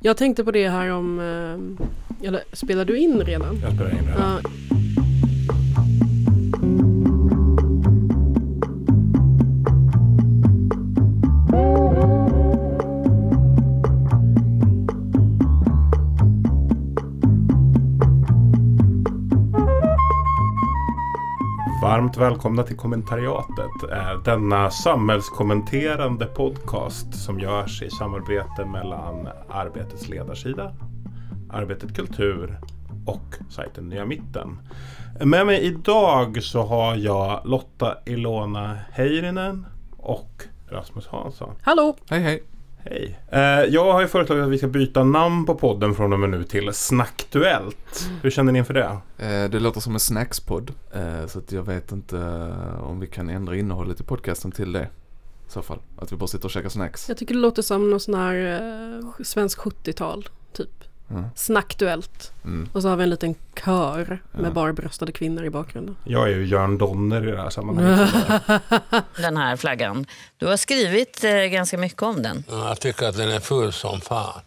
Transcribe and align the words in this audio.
Jag 0.00 0.16
tänkte 0.16 0.44
på 0.44 0.50
det 0.50 0.68
här 0.68 0.88
om... 0.92 1.18
eh, 2.20 2.26
Eller 2.28 2.42
spelar 2.52 2.84
du 2.84 2.98
in 2.98 3.20
redan? 3.20 3.58
Jag 3.62 3.72
spelar 3.74 3.90
in 3.90 3.96
här. 4.04 4.18
Ja, 4.18 4.50
Varmt 21.98 22.16
välkomna 22.16 22.62
till 22.62 22.76
kommentariatet. 22.76 23.92
eh, 23.92 24.22
Denna 24.24 24.70
samhällskommenterande 24.70 26.26
podcast 26.26 27.14
som 27.14 27.40
görs 27.40 27.82
i 27.82 27.90
samarbete 27.90 28.64
mellan 28.64 29.28
Arbetets 29.48 30.08
ledarsida, 30.08 30.74
Arbetet 31.50 31.96
Kultur 31.96 32.60
och 33.06 33.34
sajten 33.50 33.88
Nya 33.88 34.04
Mitten. 34.04 34.58
Med 35.24 35.46
mig 35.46 35.60
idag 35.62 36.42
så 36.42 36.62
har 36.62 36.96
jag 36.96 37.40
Lotta 37.44 37.98
Ilona 38.06 38.78
Heirinen 38.92 39.66
och 39.96 40.42
Rasmus 40.68 41.06
Hansson. 41.06 41.54
Hallå! 41.62 41.96
Hej 42.10 42.20
hej! 42.20 42.42
Hej! 42.84 43.18
Eh, 43.28 43.40
Jag 43.40 43.92
har 43.92 44.00
ju 44.00 44.06
föreslagit 44.06 44.44
att 44.44 44.50
vi 44.50 44.58
ska 44.58 44.66
byta 44.68 45.04
namn 45.04 45.46
på 45.46 45.54
podden 45.54 45.94
från 45.94 46.12
och 46.12 46.20
med 46.20 46.30
nu 46.30 46.44
till 46.44 46.72
Snackduellt. 46.72 48.10
Hur 48.22 48.30
känner 48.30 48.52
ni 48.52 48.58
inför 48.58 48.74
det? 48.74 48.84
Eh, 49.18 49.50
det 49.50 49.60
låter 49.60 49.80
som 49.80 49.94
en 49.94 50.00
snackspodd. 50.00 50.70
Eh, 50.94 51.26
så 51.26 51.38
att 51.38 51.52
jag 51.52 51.62
vet 51.62 51.92
inte 51.92 52.16
om 52.80 53.00
vi 53.00 53.06
kan 53.06 53.28
ändra 53.28 53.56
innehållet 53.56 54.00
i 54.00 54.02
podcasten 54.04 54.52
till 54.52 54.72
det. 54.72 54.88
I 55.48 55.50
så 55.50 55.62
fall. 55.62 55.78
Att 55.98 56.12
vi 56.12 56.16
bara 56.16 56.26
sitter 56.26 56.44
och 56.44 56.50
käkar 56.50 56.68
snacks. 56.68 57.08
Jag 57.08 57.16
tycker 57.18 57.34
det 57.34 57.40
låter 57.40 57.62
som 57.62 57.90
någon 57.90 58.00
sån 58.00 58.14
här 58.14 58.60
eh, 58.98 59.24
svensk 59.24 59.58
70-tal. 59.58 60.28
Typ. 60.52 60.84
Mm. 61.10 61.24
Snackduellt. 61.36 62.32
Mm. 62.44 62.68
Och 62.72 62.82
så 62.82 62.88
har 62.88 62.96
vi 62.96 63.02
en 63.02 63.10
liten 63.10 63.34
kör 63.64 64.18
med 64.32 64.44
Ja. 64.46 64.50
barbröstade 64.50 65.12
kvinnor 65.12 65.44
i 65.44 65.50
bakgrunden. 65.50 65.96
Jag 66.04 66.22
är 66.30 66.34
ju 66.36 66.46
Jörn 66.46 66.78
Donner 66.78 67.28
i 67.28 67.30
det 67.30 67.42
här 67.42 67.50
sammanhanget. 67.50 68.14
den 69.16 69.36
här 69.36 69.56
flaggan. 69.56 70.06
Du 70.36 70.46
har 70.46 70.56
skrivit 70.56 71.24
eh, 71.24 71.32
ganska 71.36 71.78
mycket 71.78 72.02
om 72.02 72.22
den. 72.22 72.44
Ja, 72.50 72.68
Jag 72.68 72.80
tycker 72.80 73.06
att 73.08 73.16
den 73.16 73.28
är 73.30 73.40
full 73.40 73.72
som 73.72 74.00
fan. 74.00 74.40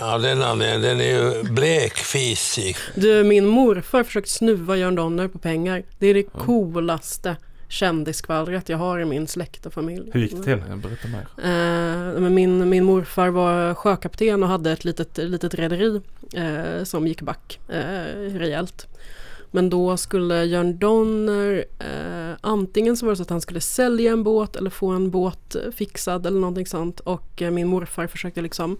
Ja, 0.00 0.18
den, 0.18 0.42
anledningen, 0.42 0.82
den 0.82 1.00
är 1.00 1.04
ju 1.04 1.42
blekfisig. 1.42 2.76
Du, 2.94 3.24
min 3.24 3.46
morfar 3.46 4.02
försökte 4.02 4.30
snuva 4.30 4.76
Jörn 4.76 4.94
Donner 4.94 5.28
på 5.28 5.38
pengar. 5.38 5.82
Det 5.98 6.06
är 6.06 6.14
det 6.14 6.22
coolaste 6.22 7.36
kändisskvallret 7.74 8.68
jag 8.68 8.78
har 8.78 8.98
i 8.98 9.04
min 9.04 9.26
släkt 9.28 9.66
och 9.66 9.72
familj. 9.72 10.10
Hur 10.12 10.20
gick 10.20 10.32
det 10.36 10.42
till? 10.42 10.52
Eh, 10.70 10.76
Berätta 10.76 11.08
mer. 11.08 11.26
Eh, 11.38 12.20
men 12.20 12.34
min, 12.34 12.68
min 12.68 12.84
morfar 12.84 13.28
var 13.28 13.74
sjökapten 13.74 14.42
och 14.42 14.48
hade 14.48 14.72
ett 14.72 14.84
litet, 14.84 15.18
litet 15.18 15.54
rederi 15.54 16.00
eh, 16.34 16.84
som 16.84 17.06
gick 17.06 17.22
back 17.22 17.60
eh, 17.68 18.30
rejält. 18.38 18.86
Men 19.50 19.70
då 19.70 19.96
skulle 19.96 20.44
Jörn 20.44 20.78
Donner, 20.78 21.64
eh, 21.78 22.36
antingen 22.40 22.96
så 22.96 23.06
var 23.06 23.12
det 23.12 23.16
så 23.16 23.22
att 23.22 23.30
han 23.30 23.40
skulle 23.40 23.60
sälja 23.60 24.12
en 24.12 24.22
båt 24.22 24.56
eller 24.56 24.70
få 24.70 24.88
en 24.88 25.10
båt 25.10 25.56
fixad 25.76 26.26
eller 26.26 26.40
någonting 26.40 26.66
sånt. 26.66 27.00
Och 27.00 27.42
eh, 27.42 27.50
min 27.50 27.66
morfar 27.68 28.06
försökte 28.06 28.42
liksom 28.42 28.76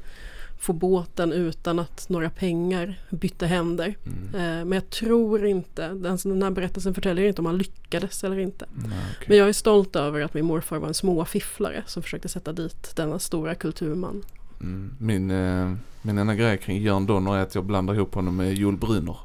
få 0.58 0.72
båten 0.72 1.33
utan 1.33 1.78
att 1.78 2.08
några 2.08 2.30
pengar 2.30 3.00
bytte 3.10 3.47
händer. 3.47 3.94
Mm. 4.06 4.34
Eh, 4.34 4.64
men 4.64 4.72
jag 4.72 4.91
tror 4.91 5.46
inte, 5.46 5.88
den, 5.88 6.19
den 6.24 6.42
här 6.42 6.50
berättelsen 6.50 6.94
förtäljer 6.94 7.28
inte 7.28 7.41
om 7.41 7.46
han 7.46 7.58
lyckades 7.58 8.24
eller 8.24 8.38
inte. 8.38 8.66
Nej, 8.74 8.98
okej. 9.16 9.27
Men 9.28 9.36
jag 9.36 9.48
är 9.48 9.52
stolt 9.52 9.96
över 9.96 10.20
att 10.20 10.34
min 10.34 10.44
morfar 10.44 10.78
var 10.78 10.88
en 10.88 10.94
småfifflare 10.94 11.83
som 11.86 12.02
försökte 12.02 12.28
sätta 12.28 12.52
dit 12.52 12.96
denna 12.96 13.19
stora 13.19 13.55
kulturman. 13.55 14.22
Mm. 14.61 14.96
Min, 14.98 15.30
eh, 15.30 15.72
min 16.02 16.19
enda 16.19 16.34
grej 16.34 16.58
kring 16.58 16.78
Jörn 16.83 17.06
Donner 17.06 17.36
är 17.36 17.42
att 17.42 17.55
jag 17.55 17.64
blandar 17.64 17.94
ihop 17.94 18.14
honom 18.14 18.36
med 18.36 18.55
Joel 18.55 18.77
Brynner. 18.77 19.16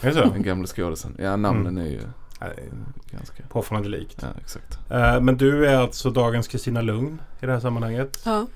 Är 0.00 0.08
det 0.08 0.14
så? 0.14 0.24
Den 0.24 0.42
gamla 0.42 0.66
skådisen. 0.66 1.16
Ja, 1.18 1.36
namnen 1.36 1.78
är 1.78 1.86
ju 1.86 2.00
Nej, 2.40 2.68
ganska... 3.10 3.42
Påfallande 3.48 3.88
likt. 3.88 4.18
Ja, 4.22 4.28
exakt. 4.40 4.78
Eh, 4.90 5.20
Men 5.20 5.36
du 5.36 5.66
är 5.66 5.76
alltså 5.76 6.10
dagens 6.10 6.48
Kristina 6.48 6.82
Lugn 6.82 7.20
i 7.40 7.46
det 7.46 7.52
här 7.52 7.60
sammanhanget. 7.60 8.22
Ja. 8.24 8.46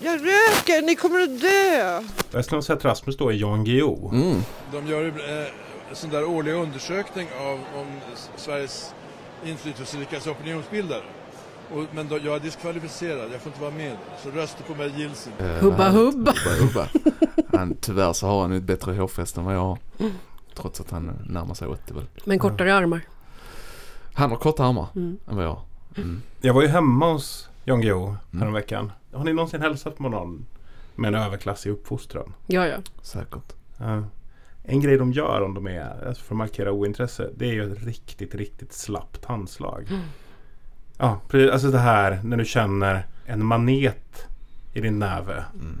Jag 0.00 0.14
röker, 0.20 0.82
ni 0.86 0.96
kommer 0.96 1.22
att 1.22 1.40
dö! 1.40 2.02
Jag 2.30 2.44
skulle 2.44 2.62
säga 2.62 2.76
att 2.76 2.84
Rasmus 2.84 3.16
då 3.16 3.28
är 3.28 3.34
Jan 3.34 3.64
Guillou. 3.64 4.10
Mm. 4.12 4.40
De 4.72 4.86
gör 4.86 5.06
eh, 5.06 5.46
en 5.90 5.96
sån 5.96 6.10
där 6.10 6.24
årlig 6.24 6.52
undersökning 6.52 7.28
av 7.40 7.80
om 7.80 7.86
Sveriges 8.36 8.94
inflytelserikaste 9.44 10.30
opinionsbildare. 10.30 11.02
Och, 11.74 11.84
men 11.94 12.08
då, 12.08 12.18
jag 12.24 12.34
är 12.36 12.40
diskvalificerad, 12.40 13.32
jag 13.32 13.40
får 13.40 13.50
inte 13.50 13.60
vara 13.60 13.70
med. 13.74 13.96
Så 14.22 14.30
rösta 14.30 14.62
på 14.64 14.74
mig 14.74 14.92
Gilsen. 14.96 15.32
Eh, 15.38 15.46
Hubba 15.46 15.88
hubba. 15.90 16.32
Hubba 16.32 16.66
hubba. 16.66 16.88
Han, 17.58 17.76
tyvärr 17.80 18.12
så 18.12 18.26
har 18.26 18.42
han 18.42 18.50
ju 18.50 18.56
ett 18.56 18.62
bättre 18.64 18.92
hårfäste 18.92 19.40
än 19.40 19.46
vad 19.46 19.54
jag 19.54 19.60
har. 19.60 19.78
Trots 20.54 20.80
att 20.80 20.90
han 20.90 21.12
närmar 21.28 21.54
sig 21.54 21.68
80 21.68 21.94
väl. 21.94 22.04
Men 22.24 22.38
kortare 22.38 22.74
armar. 22.74 23.00
Han 24.16 24.30
har 24.30 24.38
korta 24.38 24.64
armar 24.64 24.86
Mm. 24.96 25.18
än 25.28 25.36
vad 25.36 25.44
jag. 25.44 25.60
Mm. 25.96 26.22
Jag 26.40 26.54
var 26.54 26.62
ju 26.62 26.68
hemma 26.68 27.12
hos 27.12 27.48
Jan 27.64 27.80
Guillou 27.80 28.14
Mm. 28.32 28.90
Har 29.12 29.24
ni 29.24 29.32
någonsin 29.32 29.60
hälsat 29.62 29.96
på 29.96 30.08
någon 30.08 30.46
med 30.94 31.08
en 31.14 31.22
överklassig 31.22 31.70
uppfostran? 31.70 32.32
Ja, 32.46 32.66
ja. 32.66 32.76
Säkert. 33.02 33.52
Ja. 33.78 34.02
En 34.64 34.80
grej 34.80 34.96
de 34.98 35.12
gör 35.12 35.42
om 35.42 35.54
de 35.54 35.66
är, 35.66 36.06
alltså 36.08 36.24
för 36.24 36.34
att 36.34 36.38
markera 36.38 36.72
ointresse, 36.72 37.30
det 37.36 37.48
är 37.48 37.52
ju 37.52 37.72
ett 37.72 37.82
riktigt, 37.84 38.34
riktigt 38.34 38.72
slappt 38.72 39.24
handslag. 39.24 39.88
Ja, 40.98 41.20
precis. 41.28 41.50
Alltså 41.52 41.70
det 41.70 41.78
här 41.78 42.20
när 42.24 42.36
du 42.36 42.44
känner 42.44 43.06
en 43.26 43.44
manet 43.44 44.26
i 44.74 44.80
din 44.80 44.98
näve. 44.98 45.44
Mm. 45.54 45.78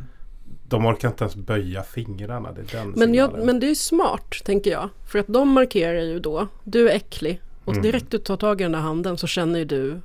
De 0.68 0.86
orkar 0.86 1.08
inte 1.08 1.24
ens 1.24 1.36
böja 1.36 1.82
fingrarna. 1.82 2.52
Det 2.52 2.60
är 2.60 2.78
den 2.78 2.90
Men, 2.96 3.14
jag, 3.14 3.44
men 3.44 3.60
det 3.60 3.70
är 3.70 3.74
smart, 3.74 4.34
tänker 4.44 4.70
jag. 4.70 4.88
För 5.06 5.18
att 5.18 5.26
de 5.26 5.48
markerar 5.48 6.00
ju 6.02 6.20
då, 6.20 6.46
du 6.64 6.90
är 6.90 6.94
äcklig. 6.94 7.40
Och 7.66 7.72
Mm. 7.72 7.82
direkt 7.82 8.10
du 8.10 8.18
tar 8.18 8.36
tag 8.36 8.60
i 8.60 8.62
den 8.64 8.72
där 8.72 8.78
handen 8.80 9.18
så 9.18 9.26
känner 9.26 9.58
ju 9.58 9.64
du, 9.64 10.00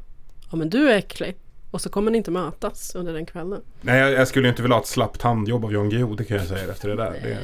ja 0.51 0.57
men 0.57 0.69
du 0.69 0.89
är 0.91 0.97
äcklig. 0.97 1.37
Och 1.71 1.81
så 1.81 1.89
kommer 1.89 2.11
ni 2.11 2.17
inte 2.17 2.31
mötas 2.31 2.95
under 2.95 3.13
den 3.13 3.25
kvällen. 3.25 3.61
Nej, 3.81 3.99
jag, 3.99 4.11
jag 4.11 4.27
skulle 4.27 4.49
inte 4.49 4.61
vilja 4.61 4.75
ha 4.75 4.81
ett 4.81 4.87
slappt 4.87 5.21
handjobb 5.21 5.65
av 5.65 5.73
Jan 5.73 5.89
Guillou, 5.89 6.15
det 6.15 6.23
kan 6.25 6.37
jag 6.37 6.45
säga 6.47 6.71
efter 6.71 6.89
det 6.89 6.95
där. 6.95 7.11
Det, 7.11 7.37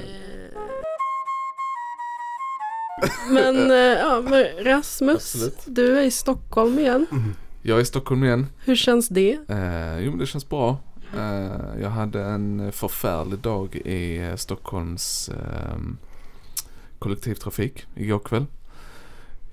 Men, 3.33 3.71
eh, 3.71 3.77
ja, 3.77 4.21
men 4.29 4.45
Rasmus, 4.65 5.15
Absolut. 5.35 5.59
du 5.65 5.97
är 5.99 6.03
i 6.03 6.11
Stockholm 6.11 6.79
igen. 6.79 7.05
Jag 7.61 7.77
är 7.77 7.81
i 7.81 7.85
Stockholm 7.85 8.23
igen. 8.23 8.47
Hur 8.65 8.75
känns 8.75 9.09
det? 9.09 9.31
Eh, 9.49 9.99
jo 9.99 10.09
men 10.11 10.17
det 10.19 10.25
känns 10.25 10.49
bra. 10.49 10.77
Eh, 11.17 11.81
jag 11.81 11.89
hade 11.89 12.21
en 12.23 12.71
förfärlig 12.71 13.39
dag 13.39 13.75
i 13.75 14.31
Stockholms 14.37 15.29
eh, 15.29 15.77
kollektivtrafik 16.99 17.85
igår 17.95 18.19
kväll. 18.19 18.45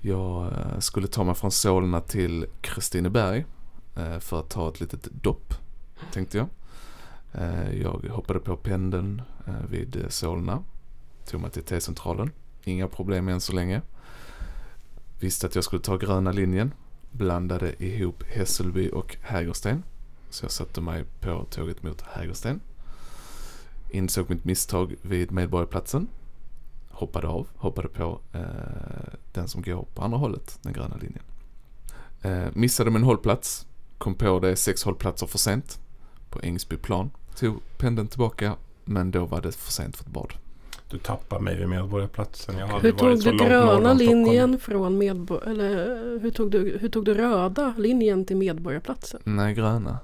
Jag 0.07 0.45
eh, 0.45 0.79
skulle 0.79 1.07
ta 1.07 1.23
mig 1.23 1.35
från 1.35 1.51
Solna 1.51 2.01
till 2.01 2.45
Kristineberg 2.61 3.45
eh, 3.95 4.19
för 4.19 4.39
att 4.39 4.49
ta 4.49 4.69
ett 4.69 4.79
litet 4.79 5.07
dopp, 5.11 5.53
tänkte 6.13 6.37
jag. 6.37 6.47
Eh, 7.33 7.81
jag 7.81 8.05
hoppade 8.09 8.39
på 8.39 8.57
pendeln 8.57 9.21
vid 9.69 10.05
Solna, 10.09 10.63
tog 11.25 11.41
mig 11.41 11.51
till 11.51 11.63
T-centralen. 11.63 12.31
Inga 12.63 12.87
problem 12.87 13.27
än 13.27 13.41
så 13.41 13.53
länge. 13.53 13.81
Visste 15.19 15.47
att 15.47 15.55
jag 15.55 15.63
skulle 15.63 15.81
ta 15.81 15.97
gröna 15.97 16.31
linjen, 16.31 16.73
blandade 17.11 17.83
ihop 17.83 18.23
Hässelby 18.23 18.89
och 18.89 19.17
Hägersten. 19.21 19.83
Så 20.29 20.45
jag 20.45 20.51
satte 20.51 20.81
mig 20.81 21.03
på 21.19 21.45
tåget 21.49 21.83
mot 21.83 22.01
Hägersten. 22.01 22.59
Insåg 23.89 24.29
mitt 24.29 24.45
misstag 24.45 24.95
vid 25.01 25.31
Medborgarplatsen. 25.31 26.07
Hoppade 26.95 27.27
av, 27.27 27.47
hoppade 27.55 27.87
på 27.87 28.19
eh, 28.33 28.41
den 29.33 29.47
som 29.47 29.61
går 29.61 29.85
på 29.93 30.01
andra 30.01 30.17
hållet, 30.17 30.59
den 30.61 30.73
gröna 30.73 30.95
linjen. 30.95 31.23
Eh, 32.21 32.51
missade 32.53 32.91
min 32.91 33.03
hållplats. 33.03 33.67
Kom 33.97 34.15
på 34.15 34.39
det 34.39 34.55
sex 34.55 34.83
hållplatser 34.83 35.27
för 35.27 35.37
sent. 35.37 35.79
På 36.29 36.39
Ängsbyplan. 36.43 37.11
Tog 37.35 37.55
pendeln 37.77 38.07
tillbaka, 38.07 38.55
men 38.85 39.11
då 39.11 39.25
var 39.25 39.41
det 39.41 39.51
för 39.51 39.71
sent 39.71 39.97
för 39.97 40.03
ett 40.03 40.09
bad. 40.09 40.33
du 40.89 40.97
tappar 40.97 41.39
mig 41.39 41.55
vid 41.57 41.69
Medborgarplatsen. 41.69 42.57
Jag 42.57 42.67
Hur 42.67 42.91
tog 42.91 43.23
du 43.23 43.37
gröna 43.37 43.93
linjen 43.93 44.59
från 44.59 44.97
medborg... 44.97 45.51
Eller 45.51 46.19
hur 46.19 46.31
tog, 46.31 46.51
du, 46.51 46.77
hur 46.81 46.89
tog 46.89 47.05
du 47.05 47.13
röda 47.13 47.73
linjen 47.77 48.25
till 48.25 48.37
Medborgarplatsen? 48.37 49.21
Nej, 49.23 49.53
gröna. 49.53 49.99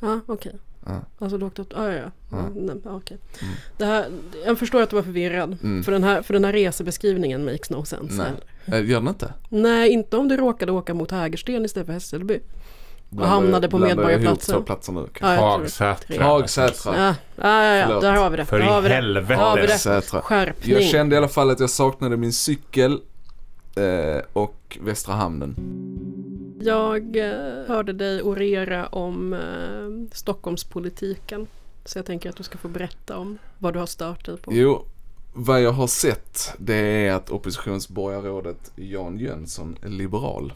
Ja, 0.00 0.20
okej. 0.26 0.56
Ja. 0.86 1.00
Alltså 1.18 1.38
du 1.38 1.46
åkte 1.46 1.62
upp... 1.62 1.72
Ah, 1.76 1.88
ja, 1.88 1.92
ja. 1.92 2.00
ja. 2.30 2.38
Ja. 2.38 2.48
nej, 2.54 2.76
okej. 2.84 3.18
Mm. 3.42 3.54
Det 3.76 3.84
här, 3.84 4.06
jag 4.46 4.58
förstår 4.58 4.82
att 4.82 4.90
du 4.90 4.96
var 4.96 5.02
förvirrad. 5.02 5.58
Mm. 5.62 5.84
För, 5.84 5.92
den 5.92 6.04
här, 6.04 6.22
för 6.22 6.32
den 6.34 6.44
här 6.44 6.52
resebeskrivningen 6.52 7.44
makes 7.44 7.70
no 7.70 7.84
sense. 7.84 8.32
Nej. 8.66 8.80
Eh, 8.80 8.90
Gör 8.90 9.00
den 9.00 9.08
inte? 9.08 9.32
Nej, 9.48 9.90
inte 9.90 10.16
om 10.16 10.28
du 10.28 10.36
råkade 10.36 10.72
åka 10.72 10.94
mot 10.94 11.10
Hägersten 11.10 11.64
istället 11.64 11.86
för 11.86 11.92
Hässelby. 11.92 12.40
Blandar- 13.10 13.28
hamnade 13.34 13.68
på 13.68 13.76
blandar 13.76 13.96
Medborgarplatsen. 13.96 14.94
nu. 14.94 15.06
Ja. 15.20 15.26
Hagsätra. 15.26 16.24
Hagsätra. 16.24 16.96
Ja, 16.96 17.14
ja, 17.36 17.64
ja, 17.64 17.74
ja 17.76 17.86
Förlåt. 17.86 18.02
där 18.02 18.12
har 18.12 18.30
vi 18.30 18.36
det. 18.36 18.44
För 18.44 18.58
där 18.58 18.64
i 18.64 18.68
har 18.68 18.80
vi 18.82 18.88
det. 18.88 18.94
helvete. 18.94 19.28
Där 19.28 19.36
har 19.36 19.56
vi 19.56 19.66
det. 19.66 20.20
Skärpning. 20.22 20.74
Jag 20.74 20.82
kände 20.84 21.14
i 21.14 21.18
alla 21.18 21.28
fall 21.28 21.50
att 21.50 21.60
jag 21.60 21.70
saknade 21.70 22.16
min 22.16 22.32
cykel 22.32 23.00
eh, 23.76 24.22
och 24.32 24.78
Västra 24.80 25.14
Hamnen. 25.14 25.54
Jag 26.66 27.16
eh, 27.16 27.66
hörde 27.66 27.92
dig 27.92 28.22
orera 28.22 28.86
om 28.86 29.32
eh, 29.32 30.14
Stockholmspolitiken 30.14 31.46
Så 31.84 31.98
jag 31.98 32.06
tänker 32.06 32.30
att 32.30 32.36
du 32.36 32.42
ska 32.42 32.58
få 32.58 32.68
berätta 32.68 33.18
om 33.18 33.38
vad 33.58 33.72
du 33.72 33.78
har 33.78 33.86
stört 33.86 34.24
dig 34.24 34.36
på. 34.36 34.52
Jo, 34.54 34.84
vad 35.34 35.62
jag 35.62 35.72
har 35.72 35.86
sett 35.86 36.54
det 36.58 36.74
är 36.74 37.12
att 37.12 37.30
oppositionsborgarrådet 37.30 38.72
Jan 38.76 39.18
Jönsson, 39.18 39.76
liberal, 39.82 40.52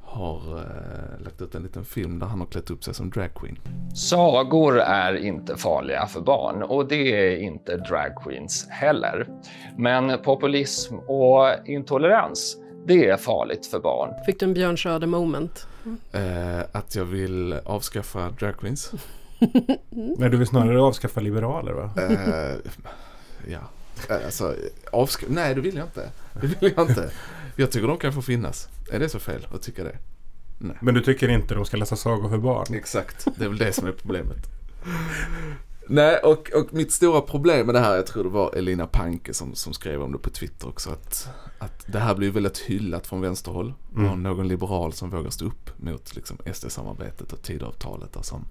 har 0.00 0.58
eh, 0.58 1.24
lagt 1.24 1.42
ut 1.42 1.54
en 1.54 1.62
liten 1.62 1.84
film 1.84 2.18
där 2.18 2.26
han 2.26 2.40
har 2.40 2.46
klätt 2.46 2.70
upp 2.70 2.84
sig 2.84 2.94
som 2.94 3.10
dragqueen. 3.10 3.58
Sagor 3.94 4.80
är 4.80 5.16
inte 5.16 5.56
farliga 5.56 6.06
för 6.06 6.20
barn 6.20 6.62
och 6.62 6.88
det 6.88 7.34
är 7.34 7.36
inte 7.36 7.76
dragqueens 7.76 8.66
heller. 8.70 9.28
Men 9.78 10.22
populism 10.22 10.98
och 10.98 11.46
intolerans, 11.66 12.56
det 12.86 13.08
är 13.08 13.16
farligt 13.16 13.66
för 13.66 13.80
barn. 13.80 14.24
Fick 14.26 14.40
du 14.40 14.46
en 14.46 14.54
Björn 14.54 14.78
Söder 14.78 15.06
moment? 15.06 15.66
Eh, 16.12 16.60
att 16.72 16.94
jag 16.94 17.04
vill 17.04 17.52
avskaffa 17.64 18.30
dragqueens. 18.30 18.92
Nej, 20.18 20.30
du 20.30 20.36
vill 20.36 20.46
snarare 20.46 20.80
avskaffa 20.82 21.20
liberaler 21.20 21.72
va? 21.72 21.90
Eh, 21.96 22.56
ja, 23.52 23.58
Eh, 24.10 24.24
alltså 24.24 24.54
avska- 24.92 25.26
Nej, 25.28 25.54
det 25.54 25.60
vill 25.60 25.76
jag 25.76 25.86
inte. 25.86 26.10
Det 26.40 26.46
vill 26.46 26.72
jag 26.76 26.88
inte. 26.90 27.10
Jag 27.56 27.70
tycker 27.70 27.88
de 27.88 27.98
kan 27.98 28.12
få 28.12 28.22
finnas. 28.22 28.68
Är 28.92 28.98
det 28.98 29.08
så 29.08 29.18
fel 29.18 29.46
att 29.54 29.62
tycka 29.62 29.84
det? 29.84 29.96
Men 30.80 30.94
du 30.94 31.00
tycker 31.00 31.28
inte 31.28 31.54
de 31.54 31.64
ska 31.64 31.76
läsa 31.76 31.96
sagor 31.96 32.28
för 32.28 32.38
barn? 32.38 32.74
Exakt, 32.74 33.26
det 33.36 33.44
är 33.44 33.48
väl 33.48 33.58
det 33.58 33.72
som 33.72 33.86
är 33.88 33.92
problemet. 33.92 34.36
Nej, 35.94 36.16
och, 36.16 36.50
och 36.54 36.74
mitt 36.74 36.92
stora 36.92 37.20
problem 37.20 37.66
med 37.66 37.74
det 37.74 37.80
här, 37.80 37.96
jag 37.96 38.06
tror 38.06 38.24
det 38.24 38.30
var 38.30 38.54
Elina 38.54 38.86
Panke 38.86 39.34
som, 39.34 39.54
som 39.54 39.72
skrev 39.72 40.02
om 40.02 40.12
det 40.12 40.18
på 40.18 40.30
Twitter 40.30 40.68
också, 40.68 40.90
att, 40.90 41.28
att 41.58 41.84
det 41.86 41.98
här 41.98 42.14
blir 42.14 42.30
väldigt 42.30 42.58
hyllat 42.58 43.06
från 43.06 43.20
vänsterhåll. 43.20 43.74
Mm. 43.96 44.10
Och 44.10 44.18
någon 44.18 44.48
liberal 44.48 44.92
som 44.92 45.10
vågar 45.10 45.30
stå 45.30 45.44
upp 45.44 45.70
mot 45.76 46.16
liksom, 46.16 46.38
SD-samarbetet 46.52 47.32
och 47.32 47.42
Tidöavtalet, 47.42 48.12
där 48.12 48.22
som 48.22 48.44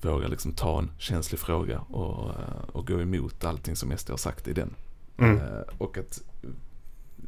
vågar 0.00 0.28
liksom 0.28 0.52
ta 0.52 0.78
en 0.78 0.90
känslig 0.98 1.40
fråga 1.40 1.80
och, 1.80 2.30
och 2.72 2.86
gå 2.86 3.00
emot 3.00 3.44
allting 3.44 3.76
som 3.76 3.96
SD 3.98 4.10
har 4.10 4.16
sagt 4.16 4.48
i 4.48 4.52
den. 4.52 4.74
Mm. 5.18 5.38
Eh, 5.38 5.62
och 5.78 5.98
att 5.98 6.20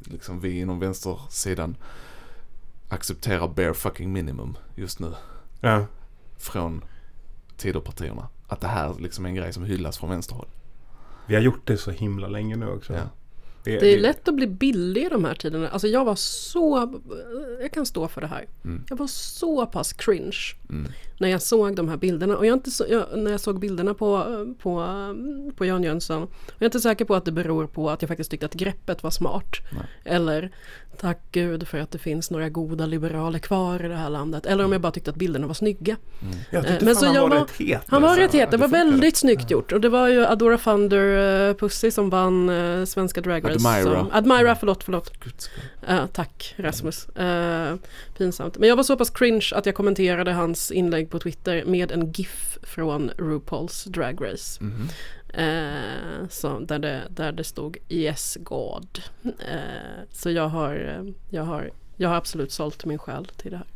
liksom 0.04 0.40
vi 0.40 0.60
inom 0.60 0.80
vänstersidan 0.80 1.76
accepterar 2.88 3.48
bare 3.48 3.74
fucking 3.74 4.12
minimum 4.12 4.56
just 4.74 5.00
nu 5.00 5.14
Ja. 5.60 5.86
från 6.38 6.84
Tidöpartierna. 7.56 8.28
Att 8.50 8.60
det 8.60 8.66
här 8.66 8.94
liksom 9.00 9.24
är 9.24 9.28
en 9.28 9.34
grej 9.34 9.52
som 9.52 9.64
hyllas 9.64 9.98
från 9.98 10.10
vänsterhåll. 10.10 10.48
Vi 11.26 11.34
har 11.34 11.42
gjort 11.42 11.66
det 11.66 11.76
så 11.76 11.90
himla 11.90 12.28
länge 12.28 12.56
nu 12.56 12.66
också. 12.66 12.92
Ja. 12.92 13.00
Det 13.64 13.94
är 13.94 13.98
lätt 14.00 14.28
att 14.28 14.34
bli 14.34 14.46
billig 14.46 15.04
i 15.04 15.08
de 15.08 15.24
här 15.24 15.34
tiderna. 15.34 15.68
Alltså 15.68 15.88
jag 15.88 16.04
var 16.04 16.14
så, 16.14 17.00
jag 17.60 17.72
kan 17.72 17.86
stå 17.86 18.08
för 18.08 18.20
det 18.20 18.26
här. 18.26 18.46
Mm. 18.64 18.84
Jag 18.88 18.96
var 18.96 19.06
så 19.06 19.66
pass 19.66 19.92
cringe 19.92 20.38
Mm. 20.70 20.92
när 21.18 21.28
jag 21.28 21.42
såg 21.42 21.76
de 21.76 21.88
här 21.88 21.96
bilderna. 21.96 22.36
Och 22.36 22.46
jag 22.46 22.56
inte 22.56 22.70
så, 22.70 22.84
jag, 22.88 23.04
när 23.16 23.30
jag 23.30 23.40
såg 23.40 23.60
bilderna 23.60 23.94
på, 23.94 24.24
på, 24.62 24.86
på 25.56 25.64
Jan 25.66 25.82
Jönsson. 25.82 26.20
Jag 26.46 26.60
är 26.62 26.64
inte 26.64 26.80
säker 26.80 27.04
på 27.04 27.14
att 27.14 27.24
det 27.24 27.32
beror 27.32 27.66
på 27.66 27.90
att 27.90 28.02
jag 28.02 28.08
faktiskt 28.08 28.30
tyckte 28.30 28.46
att 28.46 28.54
greppet 28.54 29.02
var 29.02 29.10
smart. 29.10 29.56
Nej. 29.72 29.86
Eller 30.04 30.50
tack 31.00 31.18
gud 31.32 31.68
för 31.68 31.78
att 31.78 31.90
det 31.90 31.98
finns 31.98 32.30
några 32.30 32.48
goda 32.48 32.86
liberaler 32.86 33.38
kvar 33.38 33.84
i 33.84 33.88
det 33.88 33.96
här 33.96 34.10
landet. 34.10 34.46
Eller 34.46 34.64
om 34.64 34.72
jag 34.72 34.80
bara 34.80 34.92
tyckte 34.92 35.10
att 35.10 35.16
bilderna 35.16 35.46
var 35.46 35.54
snygga. 35.54 35.96
Jag 36.50 36.64
Eh, 36.64 36.70
tyckte 36.70 36.84
men 36.84 36.94
fan 36.94 37.00
så 37.00 37.06
han 37.06 37.14
jag 37.14 37.28
var 37.28 37.36
rätt 37.40 37.50
het. 37.58 37.82
Han 37.86 38.02
var 38.02 38.08
alltså. 38.08 38.22
rätt 38.24 38.32
het, 38.32 38.50
det 38.50 38.56
var 38.56 38.68
väldigt 38.68 39.16
snyggt 39.16 39.50
gjort. 39.50 39.72
Och 39.72 39.80
det 39.80 39.88
var 39.88 40.08
ju 40.08 40.26
Adora 40.26 40.58
Thunder 40.58 41.48
uh, 41.48 41.54
Pussy 41.56 41.90
som 41.90 42.10
vann 42.10 42.48
eh, 42.48 42.84
svenska 42.84 43.20
Drag 43.20 43.44
Race. 43.44 43.68
Admira. 43.68 43.98
Som, 43.98 44.10
Admira, 44.12 44.56
förlåt, 44.56 44.84
förlåt. 44.84 45.10
Eh, 45.88 46.06
tack 46.12 46.54
Rasmus. 46.56 47.08
Eh, 47.08 47.74
pinsamt. 48.18 48.58
Men 48.58 48.68
jag 48.68 48.76
var 48.76 48.82
så 48.82 48.96
pass 48.96 49.10
cringe 49.10 49.46
att 49.54 49.66
jag 49.66 49.74
kommenterade 49.74 50.32
hans 50.32 50.70
inlägg 50.70 51.10
på 51.10 51.18
Twitter 51.18 51.64
med 51.66 51.92
en 51.92 52.12
GIF 52.12 52.58
från 52.62 53.10
RuPaul's 53.10 53.88
Drag 53.88 54.18
Race. 54.32 54.64
Mhm. 54.64 54.88
Eh, 55.34 56.28
så, 56.28 56.58
där, 56.58 56.78
det, 56.78 57.06
där 57.10 57.32
det 57.32 57.44
stod 57.44 57.76
Yes 57.88 58.36
God. 58.40 59.02
Eh, 59.24 60.02
så 60.12 60.30
jag 60.30 60.48
har, 60.48 60.74
eh, 60.74 61.12
jag, 61.30 61.42
har, 61.42 61.70
jag 61.96 62.08
har 62.08 62.16
absolut 62.16 62.52
sålt 62.52 62.84
min 62.84 62.98
själ 62.98 63.26
till 63.26 63.50
det 63.50 63.56
här. 63.56 63.66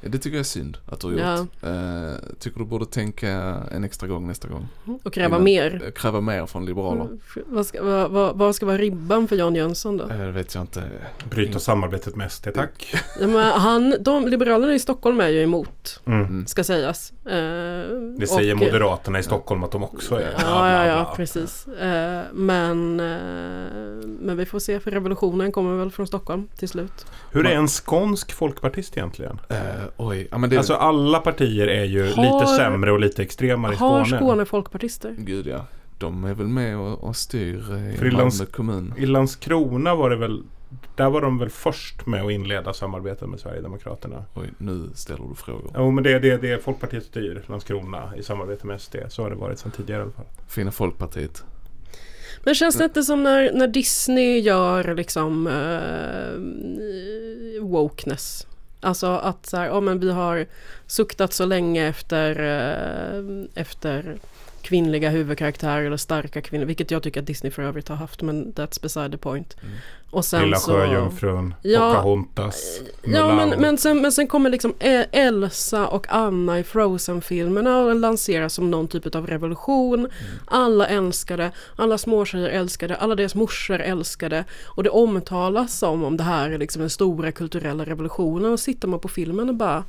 Ja, 0.00 0.08
det 0.08 0.18
tycker 0.18 0.36
jag 0.36 0.40
är 0.40 0.44
synd 0.44 0.78
att 0.86 1.00
du 1.00 1.06
har 1.06 1.14
Ja. 1.14 1.36
gjort. 1.38 1.48
Eh, 1.62 2.28
tycker 2.38 2.58
du 2.58 2.64
borde 2.64 2.86
tänka 2.86 3.28
en 3.72 3.84
extra 3.84 4.08
gång 4.08 4.26
nästa 4.26 4.48
gång. 4.48 4.68
Och 5.04 5.12
kräva 5.12 5.26
Innan- 5.36 5.44
mer. 5.44 5.82
Eh, 5.86 5.90
Kräva 5.90 6.20
mer 6.20 6.46
från 6.46 6.66
liberaler. 6.66 7.02
Mm, 7.04 7.18
Vad 7.46 7.66
ska, 7.66 7.82
vad, 7.82 8.10
vad, 8.10 8.36
vad 8.38 8.54
ska 8.54 8.66
vara 8.66 8.78
ribban 8.78 9.28
för 9.28 9.36
Jan 9.36 9.54
Jönsson 9.54 9.96
då? 9.96 10.04
Eh, 10.04 10.18
Det 10.18 10.32
vet 10.32 10.54
jag 10.54 10.62
inte. 10.62 10.82
Bryta 11.30 11.58
samarbetet 11.58 12.16
med 12.16 12.32
SD, 12.32 12.48
tack. 12.54 12.94
Ja, 13.20 13.26
men 13.26 13.36
han, 13.52 13.94
de, 14.00 14.28
Liberalerna 14.28 14.74
i 14.74 14.78
Stockholm 14.78 15.20
är 15.20 15.28
ju 15.28 15.42
emot, 15.42 16.00
Mm. 16.06 16.46
ska 16.46 16.64
sägas. 16.64 17.12
Eh, 17.24 17.32
Det 18.18 18.26
säger 18.28 18.52
och- 18.54 18.58
Moderaterna 18.60 19.18
i 19.18 19.22
Stockholm 19.22 19.64
att 19.64 19.70
de 19.72 19.84
också 19.84 20.14
är. 20.14 20.18
Bla, 20.18 20.26
Ja, 20.38 20.58
bla, 20.58 20.72
ja, 20.72 20.86
ja, 20.86 20.94
bla. 21.04 21.14
precis. 21.16 21.66
Eh, 21.68 22.22
men, 22.32 22.96
men 24.20 24.36
vi 24.36 24.46
får 24.46 24.58
se, 24.58 24.80
för 24.80 24.90
revolutionen 24.90 25.52
kommer 25.52 25.76
väl 25.78 25.90
från 25.90 26.06
Stockholm 26.06 26.48
till 26.58 26.68
slut. 26.68 27.06
Hur 27.32 27.46
är 27.46 27.54
en 27.56 27.68
skånsk 27.68 28.32
folkpartist 28.32 28.96
egentligen? 28.96 29.40
Oj, 29.96 30.28
ja 30.30 30.38
men 30.38 30.50
det... 30.50 30.56
Alltså 30.56 30.74
alla 30.74 31.18
partier 31.18 31.66
är 31.66 31.84
ju 31.84 32.12
Har- 32.12 32.22
lite 32.40 32.46
sämre 32.46 32.92
och 32.92 33.00
lite 33.00 33.22
extremare 33.22 33.72
i 33.72 33.76
Har 33.76 34.04
Skåne. 34.04 34.20
Skåne 34.20 34.44
folkpartister? 34.44 35.14
Gud 35.18 35.46
ja. 35.46 35.66
De 35.98 36.24
är 36.24 36.34
väl 36.34 36.46
med 36.48 36.78
och, 36.78 37.04
och 37.04 37.16
styr 37.16 37.72
eh, 37.72 37.94
i 37.94 37.96
För 37.96 38.10
Malmö 38.10 38.46
kommun. 38.52 38.94
I 38.96 39.06
Landskrona 39.06 39.94
var 39.94 40.10
det 40.10 40.16
väl 40.16 40.42
där 40.96 41.10
var 41.10 41.20
de 41.20 41.38
väl 41.38 41.50
först 41.50 42.06
med 42.06 42.24
att 42.24 42.30
inleda 42.30 42.72
samarbetet 42.72 43.28
med 43.28 43.40
Sverigedemokraterna. 43.40 44.24
Oj, 44.34 44.52
nu 44.58 44.90
ställer 44.94 45.28
du 45.28 45.34
frågor. 45.34 45.70
Jo 45.76 45.90
men 45.90 46.04
det 46.04 46.12
är 46.12 46.20
det, 46.20 46.36
det 46.36 46.64
Folkpartiet 46.64 47.04
styr 47.04 47.42
Landskrona 47.46 48.12
i 48.16 48.22
samarbete 48.22 48.66
med 48.66 48.80
SD. 48.80 48.96
Så 49.08 49.22
har 49.22 49.30
det 49.30 49.36
varit 49.36 49.58
sedan 49.58 49.70
tidigare 49.70 50.00
i 50.00 50.02
alla 50.02 50.12
fall. 50.12 50.26
Fina 50.48 50.70
Folkpartiet. 50.70 51.44
Men 52.44 52.54
känns 52.54 52.76
det 52.76 52.84
inte 52.84 53.02
som 53.02 53.22
när, 53.22 53.52
när 53.52 53.66
Disney 53.66 54.40
gör 54.40 54.94
liksom 54.94 55.46
eh, 55.46 56.32
wokeness? 57.64 58.46
Alltså 58.86 59.06
att 59.06 59.46
så 59.46 59.56
här, 59.56 59.66
ja 59.66 59.80
men 59.80 60.00
vi 60.00 60.10
har 60.10 60.46
suktat 60.86 61.32
så 61.32 61.46
länge 61.46 61.88
efter, 61.88 62.30
eh, 62.40 63.44
efter 63.54 64.18
kvinnliga 64.66 65.10
huvudkaraktärer 65.10 65.84
eller 65.84 65.96
starka 65.96 66.40
kvinnor, 66.42 66.64
vilket 66.64 66.90
jag 66.90 67.02
tycker 67.02 67.20
att 67.20 67.26
Disney 67.26 67.50
för 67.52 67.62
övrigt 67.62 67.88
har 67.88 67.96
haft, 67.96 68.22
men 68.22 68.52
that's 68.52 68.82
beside 68.82 69.12
the 69.12 69.18
point. 69.18 69.56
Mm. 69.62 69.74
Och 70.10 70.24
sen 70.24 70.42
Lilla 70.42 70.56
så... 70.56 70.72
Sjöjungfrun, 70.72 71.54
Ja, 71.62 71.78
Pocahontas, 71.94 72.80
Ja 73.02 73.28
Mulan. 73.28 73.36
men, 73.36 73.60
men, 73.60 73.78
sen, 73.78 74.00
men 74.02 74.12
sen 74.12 74.26
kommer 74.26 74.50
liksom 74.50 74.74
E- 74.78 75.06
Elsa 75.12 75.86
och 75.86 76.06
Anna 76.10 76.58
i 76.58 76.62
Frozen-filmerna 76.64 77.78
och 77.78 77.94
lanseras 77.94 78.54
som 78.54 78.70
någon 78.70 78.88
typ 78.88 79.14
av 79.14 79.26
revolution. 79.26 80.08
Alla 80.44 80.86
älskar 80.86 81.36
det, 81.36 81.50
alla 81.76 81.98
småtjejer 81.98 82.48
älskar 82.48 82.88
det, 82.88 82.96
alla 82.96 83.14
deras 83.14 83.34
morsor 83.34 83.80
älskar 83.80 84.28
det. 84.30 84.44
Och 84.64 84.82
det 84.82 84.90
omtalas 84.90 85.78
som 85.78 86.04
om 86.04 86.16
det 86.16 86.22
här 86.24 86.50
är 86.50 86.58
liksom 86.58 86.80
den 86.80 86.90
stora 86.90 87.32
kulturella 87.32 87.84
revolutionen. 87.84 88.52
Och 88.52 88.60
sitter 88.60 88.88
man 88.88 89.00
på 89.00 89.08
filmen 89.08 89.48
och 89.48 89.54
bara 89.54 89.84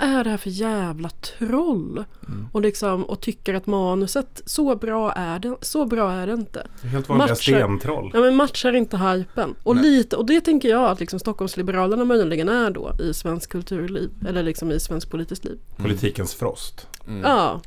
vad 0.00 0.08
är 0.08 0.24
det 0.24 0.30
här 0.30 0.36
för 0.36 0.50
jävla 0.50 1.08
troll? 1.08 2.04
Mm. 2.28 2.48
Och, 2.52 2.60
liksom, 2.62 3.04
och 3.04 3.20
tycker 3.20 3.54
att 3.54 3.66
manuset, 3.66 4.42
så 4.46 4.76
bra 4.76 5.12
är 5.12 5.38
det, 5.38 5.56
så 5.60 5.86
bra 5.86 6.12
är 6.12 6.26
det 6.26 6.32
inte. 6.32 6.66
Helt 6.82 7.08
vanliga 7.08 7.28
matcher. 7.28 7.34
stentroll. 7.56 8.10
Ja 8.14 8.20
men 8.20 8.36
matchar 8.36 8.72
inte 8.72 8.96
hypen. 8.96 9.54
Och, 9.62 9.76
Nej. 9.76 9.84
lite, 9.84 10.16
och 10.16 10.26
det 10.26 10.40
tänker 10.40 10.68
jag 10.68 10.90
att 10.90 11.00
liksom 11.00 11.18
Stockholmsliberalerna 11.18 12.04
möjligen 12.04 12.48
är 12.48 12.70
då 12.70 12.92
i 13.00 13.14
svensk 13.14 13.50
kulturliv. 13.50 14.10
Eller 14.28 14.42
liksom 14.42 14.70
i 14.72 14.80
svensk 14.80 15.10
politiskt 15.10 15.44
liv. 15.44 15.58
Politikens 15.76 16.34
frost. 16.34 16.86
Mm. 17.08 17.20
Ja, 17.22 17.60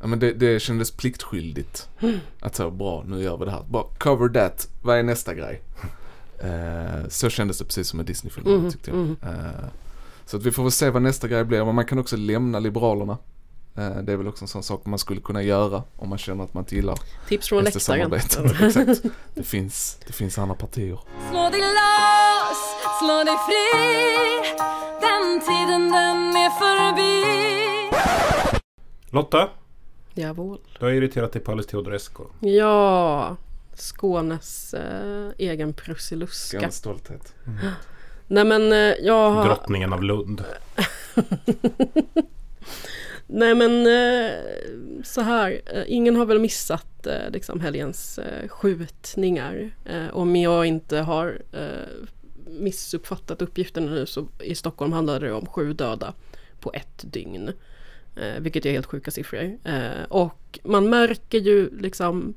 Ja 0.00 0.06
men 0.06 0.18
det, 0.18 0.32
det 0.32 0.62
kändes 0.62 0.90
pliktskyldigt. 0.90 1.88
Att 2.40 2.54
så, 2.56 2.70
bra 2.70 3.04
nu 3.06 3.22
gör 3.22 3.36
vi 3.36 3.44
det 3.44 3.50
här. 3.50 3.62
Bara 3.68 3.84
cover 3.98 4.28
that, 4.28 4.68
vad 4.82 4.98
är 4.98 5.02
nästa 5.02 5.34
grej? 5.34 5.62
Eh, 6.42 7.08
så 7.08 7.30
kändes 7.30 7.58
det 7.58 7.64
precis 7.64 7.88
som 7.88 7.96
med 7.96 8.06
Disney-filmerna 8.06 8.58
Mhm, 8.58 8.70
tyckte 8.70 8.90
jag. 8.90 8.96
mhm. 8.98 9.16
Eh, 9.22 9.68
så 10.30 10.36
att 10.36 10.42
vi 10.42 10.50
får 10.50 10.62
väl 10.62 10.72
se 10.72 10.90
vad 10.90 11.02
nästa 11.02 11.28
grej 11.28 11.44
blir. 11.44 11.64
Men 11.64 11.74
man 11.74 11.86
kan 11.86 11.98
också 11.98 12.16
lämna 12.16 12.58
Liberalerna. 12.58 13.18
Eh, 13.76 13.96
det 13.96 14.12
är 14.12 14.16
väl 14.16 14.28
också 14.28 14.44
en 14.44 14.48
sån 14.48 14.62
sak 14.62 14.86
man 14.86 14.98
skulle 14.98 15.20
kunna 15.20 15.42
göra 15.42 15.82
om 15.96 16.08
man 16.08 16.18
känner 16.18 16.44
att 16.44 16.54
man 16.54 16.60
inte 16.62 16.74
gillar 16.74 16.98
tips 17.28 17.48
från 17.48 17.64
läktaren. 17.64 18.12
Exakt. 18.60 19.02
Det 19.34 19.42
finns, 19.42 19.98
det 20.06 20.12
finns 20.12 20.38
andra 20.38 20.54
partier. 20.54 21.00
Slå 21.30 21.50
dig 21.50 21.60
loss, 21.60 22.60
slå 23.00 23.24
dig 23.24 23.36
fri 23.46 23.64
Den 25.00 25.40
tiden 25.40 25.82
den 25.92 26.36
är 26.36 26.50
förbi 26.50 27.96
Lotta, 29.10 29.48
Jawohl. 30.14 30.58
du 30.78 30.84
har 30.84 30.92
irriterat 30.92 31.32
dig 31.32 31.42
på 31.42 31.52
Alice 31.52 31.68
Teodorescu. 31.68 32.22
Ja, 32.40 33.36
Skånes 33.74 34.74
eh, 34.74 35.30
egen 35.38 35.72
Prussiluska. 35.72 36.58
Skånes 36.58 36.76
stolthet. 36.76 37.34
Nej 38.30 38.44
men 38.44 38.72
eh, 38.72 38.94
jag 39.00 39.30
har... 39.30 39.44
Drottningen 39.44 39.92
av 39.92 40.02
Lund. 40.02 40.44
Nej 43.26 43.54
men 43.54 43.86
eh, 43.86 44.30
så 45.04 45.20
här, 45.20 45.60
eh, 45.66 45.82
ingen 45.86 46.16
har 46.16 46.26
väl 46.26 46.38
missat 46.38 47.06
liksom 47.28 47.60
helgens 47.60 48.20
skjutningar. 48.48 49.70
Om 50.12 50.36
jag 50.36 50.66
inte 50.66 50.98
har 50.98 51.42
missuppfattat 52.46 53.42
uppgifterna 53.42 53.90
nu 53.90 54.06
så 54.06 54.28
i 54.40 54.54
Stockholm 54.54 54.92
handlade 54.92 55.26
det 55.26 55.32
om 55.32 55.46
sju 55.46 55.72
döda 55.72 56.14
på 56.60 56.72
ett 56.74 57.12
dygn. 57.12 57.52
Vilket 58.38 58.66
är 58.66 58.72
helt 58.72 58.86
sjuka 58.86 59.10
siffror. 59.10 59.58
Och 60.08 60.58
man 60.64 60.90
märker 60.90 61.38
ju 61.38 61.78
liksom 61.78 62.34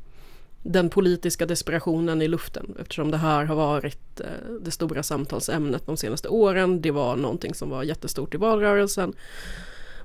den 0.64 0.90
politiska 0.90 1.46
desperationen 1.46 2.22
i 2.22 2.28
luften 2.28 2.76
eftersom 2.82 3.12
det 3.12 3.18
här 3.18 3.46
har 3.46 3.56
varit 3.56 4.20
eh, 4.20 4.28
det 4.62 4.72
stora 4.72 5.04
samtalsämnet 5.04 5.86
de 5.86 5.98
senaste 5.98 6.28
åren. 6.28 6.82
Det 6.82 6.92
var 6.92 7.16
någonting 7.16 7.54
som 7.54 7.70
var 7.70 7.84
jättestort 7.84 8.34
i 8.34 8.38
valrörelsen. 8.38 9.14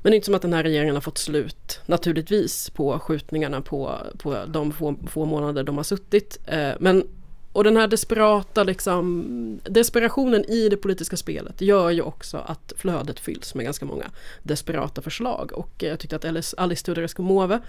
Men 0.02 0.10
det 0.10 0.14
är 0.14 0.16
inte 0.16 0.24
som 0.24 0.34
att 0.34 0.42
den 0.42 0.52
här 0.52 0.62
regeringen 0.62 0.94
har 0.94 1.00
fått 1.00 1.18
slut 1.18 1.80
naturligtvis 1.86 2.70
på 2.70 2.98
skjutningarna 2.98 3.60
på, 3.60 3.96
på 4.18 4.44
de 4.46 4.72
få, 4.72 4.96
få 5.06 5.24
månader 5.24 5.62
de 5.62 5.76
har 5.76 5.84
suttit. 5.84 6.38
Eh, 6.46 6.72
men 6.80 7.04
och 7.52 7.64
den 7.64 7.76
här 7.76 7.88
desperata 7.88 8.64
liksom, 8.64 9.60
desperationen 9.64 10.44
i 10.44 10.68
det 10.68 10.76
politiska 10.76 11.16
spelet 11.16 11.60
gör 11.60 11.90
ju 11.90 12.02
också 12.02 12.36
att 12.36 12.72
flödet 12.76 13.20
fylls 13.20 13.54
med 13.54 13.64
ganska 13.64 13.84
många 13.84 14.10
desperata 14.42 15.02
förslag. 15.02 15.52
Och 15.52 15.84
eh, 15.84 15.88
jag 15.88 15.98
tyckte 15.98 16.16
att 16.16 16.24
Alice, 16.24 16.56
Alice 16.58 16.84
Teodorescu 16.84 17.22
Måwe, 17.22 17.60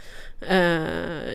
eh, 0.48 0.58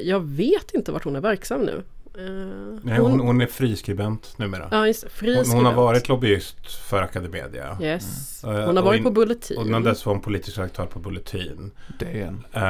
jag 0.02 0.20
vet 0.20 0.74
inte 0.74 0.92
vart 0.92 1.04
hon 1.04 1.16
är 1.16 1.20
verksam 1.20 1.60
nu. 1.60 1.82
Eh, 2.18 2.78
Nej, 2.82 2.98
hon, 2.98 3.20
hon 3.20 3.40
är 3.40 3.46
friskribent 3.46 4.38
numera. 4.38 4.68
Ja, 4.70 4.86
just, 4.86 5.06
hon, 5.20 5.46
hon 5.46 5.64
har 5.64 5.74
varit 5.74 6.08
lobbyist 6.08 6.76
för 6.88 7.02
Academedia. 7.02 7.78
Yes. 7.82 8.44
Mm. 8.44 8.66
Hon 8.66 8.76
har 8.76 8.84
varit 8.84 8.98
in, 8.98 9.04
på 9.04 9.10
Bulletin. 9.10 9.58
Och 9.58 9.66
innan 9.66 9.82
dess 9.82 10.06
var 10.06 10.12
hon 10.12 10.22
politisk 10.22 10.58
redaktör 10.58 10.86
på 10.86 10.98
Bulletin. 10.98 11.70
DN. 11.98 12.46
Uh, 12.56 12.62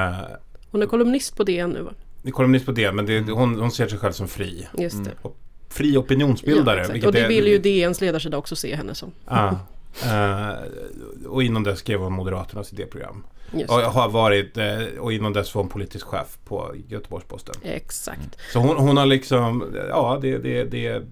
hon 0.71 0.83
är 0.83 0.87
kolumnist 0.87 1.37
på 1.37 1.45
DN 1.45 1.71
nu 1.71 1.83
va? 1.83 1.93
Kolumnist 2.33 2.67
på 2.67 2.73
DN, 2.73 2.97
men 2.97 3.07
det, 3.07 3.21
hon, 3.21 3.61
hon 3.61 3.71
ser 3.71 3.89
sig 3.89 3.99
själv 3.99 4.13
som 4.13 4.29
fri. 4.29 4.69
Just 4.79 5.05
det. 5.05 5.11
Och 5.23 5.37
fri 5.75 5.97
opinionsbildare. 5.97 6.87
Ja, 6.95 7.07
och 7.07 7.13
det 7.13 7.29
vill 7.29 7.47
ju 7.47 7.59
DNs 7.59 8.01
ledarsida 8.01 8.37
också 8.37 8.57
se 8.57 8.77
henne 8.77 8.95
som. 8.95 9.13
Ah, 9.25 9.51
uh, 9.51 10.53
och 11.27 11.43
innan 11.43 11.63
dess 11.63 11.79
skrev 11.79 12.01
hon 12.01 12.13
Moderaternas 12.13 12.73
idéprogram. 12.73 13.25
Just 13.53 13.71
och 13.71 13.79
har 13.79 14.09
varit, 14.09 14.59
och 14.99 15.13
innan 15.13 15.33
dess 15.33 15.55
var 15.55 15.63
hon 15.63 15.69
politisk 15.69 16.07
chef 16.07 16.39
på 16.45 16.75
Göteborgs-Posten. 16.89 17.55
Exakt. 17.63 18.39
Så 18.53 18.59
hon, 18.59 18.77
hon 18.77 18.97
har 18.97 19.07
liksom, 19.07 19.75
ja 19.89 20.19
det, 20.23 20.39
det, 20.39 20.65
det 20.65 21.03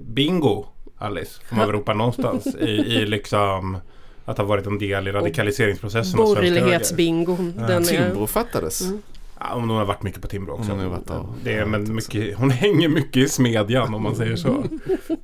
bingo 0.00 0.66
Alice, 0.98 1.40
får 1.44 1.56
man 1.56 1.66
väl 1.66 1.76
ropa 1.76 1.94
någonstans 1.94 2.46
i, 2.46 2.70
i 2.70 3.06
liksom 3.06 3.76
att 4.24 4.38
ha 4.38 4.44
varit 4.44 4.66
en 4.66 4.78
del 4.78 5.08
i 5.08 5.12
radikaliseringsprocessen. 5.12 6.16
Borgerlighetsbingo. 6.16 7.36
Ja. 7.68 7.80
Timbro 7.80 8.26
fattades. 8.26 8.80
Mm. 8.80 9.02
Ja, 9.44 9.54
hon 9.54 9.70
har 9.70 9.84
varit 9.84 10.02
mycket 10.02 10.22
på 10.22 10.28
Timbro 10.28 10.52
också. 10.52 10.70
Hon, 10.70 10.80
har 10.80 10.88
varit 10.88 11.06
där. 11.06 11.26
det 11.44 11.54
är, 11.54 11.66
men 11.66 11.94
mycket, 11.94 12.38
hon 12.38 12.50
hänger 12.50 12.88
mycket 12.88 13.16
i 13.16 13.28
smedjan 13.28 13.94
om 13.94 14.02
man 14.02 14.16
säger 14.16 14.36
så. 14.36 14.64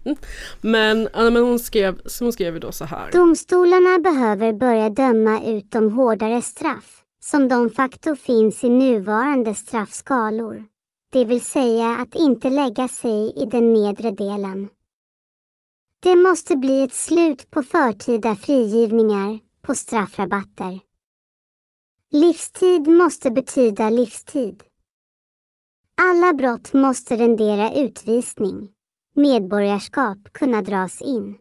men, 0.60 1.08
ja, 1.14 1.30
men 1.30 1.42
hon, 1.42 1.58
skrev, 1.58 2.00
hon 2.20 2.32
skrev 2.32 2.54
ju 2.54 2.60
då 2.60 2.72
så 2.72 2.84
här. 2.84 3.12
Domstolarna 3.12 3.98
behöver 3.98 4.52
börja 4.52 4.90
döma 4.90 5.42
ut 5.44 5.70
de 5.70 5.92
hårdare 5.92 6.42
straff 6.42 7.02
som 7.20 7.48
de 7.48 7.70
facto 7.70 8.16
finns 8.16 8.64
i 8.64 8.68
nuvarande 8.68 9.54
straffskalor. 9.54 10.64
Det 11.12 11.24
vill 11.24 11.40
säga 11.40 11.96
att 11.96 12.14
inte 12.14 12.50
lägga 12.50 12.88
sig 12.88 13.32
i 13.36 13.46
den 13.46 13.72
nedre 13.72 14.10
delen. 14.10 14.68
Det 16.02 16.16
måste 16.16 16.56
bli 16.56 16.82
ett 16.82 16.94
slut 16.94 17.50
på 17.50 17.62
förtida 17.62 18.36
frigivningar, 18.36 19.38
på 19.62 19.74
straffrabatter. 19.74 20.87
Livstid 22.10 22.86
måste 22.86 23.30
betyda 23.30 23.90
livstid. 23.90 24.62
Alla 26.00 26.32
brott 26.32 26.72
måste 26.72 27.16
rendera 27.16 27.74
utvisning. 27.74 28.68
Medborgarskap 29.14 30.18
kunna 30.32 30.62
dras 30.62 31.02
in. 31.02 31.36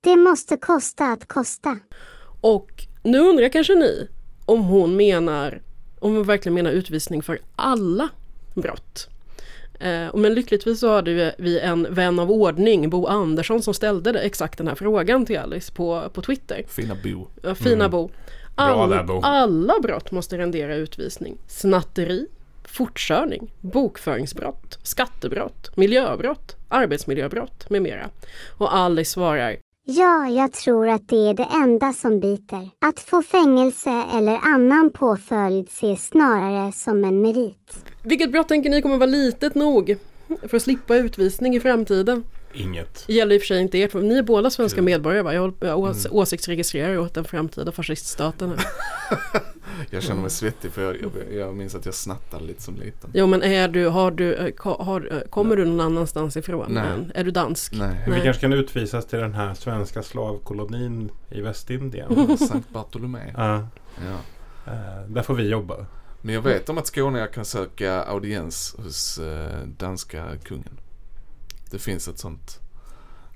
Det 0.00 0.16
måste 0.16 0.56
kosta 0.56 1.12
att 1.12 1.28
kosta. 1.28 1.78
Och 2.40 2.70
nu 3.02 3.18
undrar 3.18 3.48
kanske 3.48 3.74
ni 3.74 4.08
om 4.46 4.60
hon 4.60 4.96
menar, 4.96 5.62
om 6.00 6.14
hon 6.14 6.24
verkligen 6.24 6.54
menar 6.54 6.70
utvisning 6.70 7.22
för 7.22 7.40
alla 7.56 8.08
brott. 8.54 9.08
Eh, 9.80 10.14
men 10.14 10.34
lyckligtvis 10.34 10.80
så 10.80 10.94
hade 10.94 11.34
vi 11.38 11.60
en 11.60 11.94
vän 11.94 12.18
av 12.18 12.30
ordning, 12.30 12.90
Bo 12.90 13.06
Andersson, 13.06 13.62
som 13.62 13.74
ställde 13.74 14.20
exakt 14.20 14.58
den 14.58 14.68
här 14.68 14.74
frågan 14.74 15.26
till 15.26 15.38
Alice 15.38 15.72
på, 15.72 16.10
på 16.12 16.22
Twitter. 16.22 16.64
Fina 16.68 16.96
Bo. 17.04 17.26
Ja, 17.42 17.54
fina 17.54 17.84
mm. 17.84 17.90
Bo. 17.90 18.10
All, 18.60 18.90
där, 18.90 19.02
Bo. 19.02 19.20
Alla 19.22 19.74
brott 19.82 20.10
måste 20.10 20.38
rendera 20.38 20.74
utvisning. 20.74 21.38
Snatteri, 21.46 22.26
fortkörning, 22.64 23.52
bokföringsbrott, 23.60 24.78
skattebrott, 24.82 25.76
miljöbrott, 25.76 26.56
arbetsmiljöbrott 26.68 27.70
med 27.70 27.82
mera. 27.82 28.08
Och 28.58 28.74
Alice 28.74 29.10
svarar 29.10 29.56
Ja, 29.84 30.28
jag 30.28 30.52
tror 30.52 30.88
att 30.88 31.08
det 31.08 31.28
är 31.28 31.34
det 31.34 31.48
enda 31.54 31.92
som 31.92 32.20
biter. 32.20 32.70
Att 32.86 33.00
få 33.00 33.22
fängelse 33.22 34.04
eller 34.14 34.38
annan 34.42 34.90
påföljd 34.90 35.68
ses 35.68 36.06
snarare 36.06 36.72
som 36.72 37.04
en 37.04 37.22
merit. 37.22 37.84
Vilket 38.02 38.32
brott 38.32 38.48
tänker 38.48 38.70
ni 38.70 38.82
kommer 38.82 38.96
vara 38.96 39.06
litet 39.10 39.54
nog 39.54 39.96
för 40.48 40.56
att 40.56 40.62
slippa 40.62 40.96
utvisning 40.96 41.56
i 41.56 41.60
framtiden? 41.60 42.24
Inget. 42.52 43.04
Det 43.06 43.12
gäller 43.12 43.34
i 43.34 43.38
och 43.38 43.42
för 43.42 43.46
sig 43.46 43.60
inte 43.60 43.78
er, 43.78 43.88
för 43.88 44.02
ni 44.02 44.18
är 44.18 44.22
båda 44.22 44.50
svenska 44.50 44.82
medborgare 44.82 45.22
va? 45.22 45.34
Jag, 45.34 45.54
jag 45.60 45.78
ås 45.78 46.06
mm. 46.06 46.16
åsiktsregistrerar 46.16 46.98
åt 46.98 47.14
den 47.14 47.24
framtida 47.24 47.72
fasciststaten. 47.72 48.56
jag 49.90 50.02
känner 50.02 50.20
mig 50.20 50.30
svettig 50.30 50.72
för 50.72 50.82
jag, 50.82 50.96
jag, 51.02 51.34
jag, 51.34 51.56
minns 51.56 51.74
att 51.74 51.84
jag 51.84 51.94
snattade 51.94 52.44
lite 52.44 52.62
som 52.62 52.76
liten. 52.76 53.10
Jo 53.14 53.26
men 53.26 53.42
är 53.42 53.68
du, 53.68 53.86
har 53.86 54.10
du, 54.10 54.34
eh, 54.34 54.52
har, 54.64 55.08
eh, 55.12 55.20
kommer 55.30 55.56
Nej. 55.56 55.64
du 55.64 55.70
någon 55.70 55.80
annanstans 55.80 56.36
ifrån? 56.36 56.72
Nej. 56.72 56.84
Men, 56.84 57.12
är 57.14 57.24
du 57.24 57.30
dansk? 57.30 57.72
Nej. 57.72 57.88
Nej. 58.08 58.18
Vi 58.18 58.24
kanske 58.24 58.40
kan 58.40 58.52
utvisas 58.52 59.06
till 59.06 59.18
den 59.18 59.34
här 59.34 59.54
svenska 59.54 60.02
slavkolonin 60.02 61.10
i 61.30 61.40
Västindien. 61.40 62.38
Sankt 62.48 62.70
Bartolomé. 62.70 63.32
Ja. 63.36 63.66
ja. 63.96 64.18
Uh, 64.72 65.08
där 65.08 65.22
får 65.22 65.34
vi 65.34 65.48
jobba. 65.48 65.86
Men 66.22 66.34
jag 66.34 66.42
vet 66.42 66.68
om 66.68 66.78
att 66.78 66.86
skåningar 66.86 67.26
kan 67.26 67.44
söka 67.44 68.02
audiens 68.02 68.74
hos 68.78 69.20
danska 69.78 70.24
kungen. 70.44 70.80
Det 71.70 71.78
finns 71.78 72.08
ett 72.08 72.18
sånt. 72.18 72.60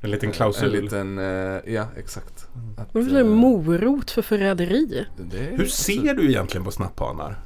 En 0.01 0.11
liten 0.11 0.33
klausul. 0.33 0.75
En 0.75 0.85
liten, 0.85 1.19
uh, 1.19 1.75
ja 1.75 1.87
exakt. 1.97 2.49
Mm. 2.55 2.75
Att, 2.79 2.89
Vad 2.95 3.09
är 3.09 3.15
det 3.15 3.25
morot 3.25 4.11
för 4.11 4.23
förräderi? 4.23 5.07
Hur 5.31 5.67
ser 5.67 6.15
du 6.15 6.31
egentligen 6.31 6.65
på 6.65 6.71
snapphanar? 6.71 7.41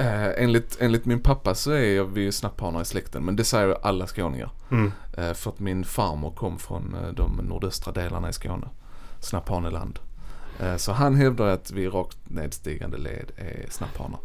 Uh, 0.00 0.42
enligt, 0.42 0.76
enligt 0.80 1.04
min 1.04 1.20
pappa 1.20 1.54
så 1.54 1.70
är 1.70 2.02
vi 2.04 2.32
snapphanar 2.32 2.82
i 2.82 2.84
släkten 2.84 3.24
men 3.24 3.36
det 3.36 3.44
säger 3.44 3.76
alla 3.82 4.06
skåningar. 4.06 4.50
Mm. 4.70 4.92
Uh, 5.18 5.32
för 5.32 5.50
att 5.50 5.60
min 5.60 5.84
farmor 5.84 6.30
kom 6.30 6.58
från 6.58 6.94
uh, 6.94 7.14
de 7.14 7.40
nordöstra 7.48 7.92
delarna 7.92 8.28
i 8.28 8.32
Skåne. 8.32 8.68
Snapphaneland. 9.20 9.98
Så 10.76 10.92
han 10.92 11.14
hävdar 11.14 11.46
att 11.46 11.70
vi 11.70 11.88
rakt 11.88 12.18
nedstigande 12.24 12.98
led 12.98 13.32
är 13.36 13.66
snapphanar. 13.70 14.20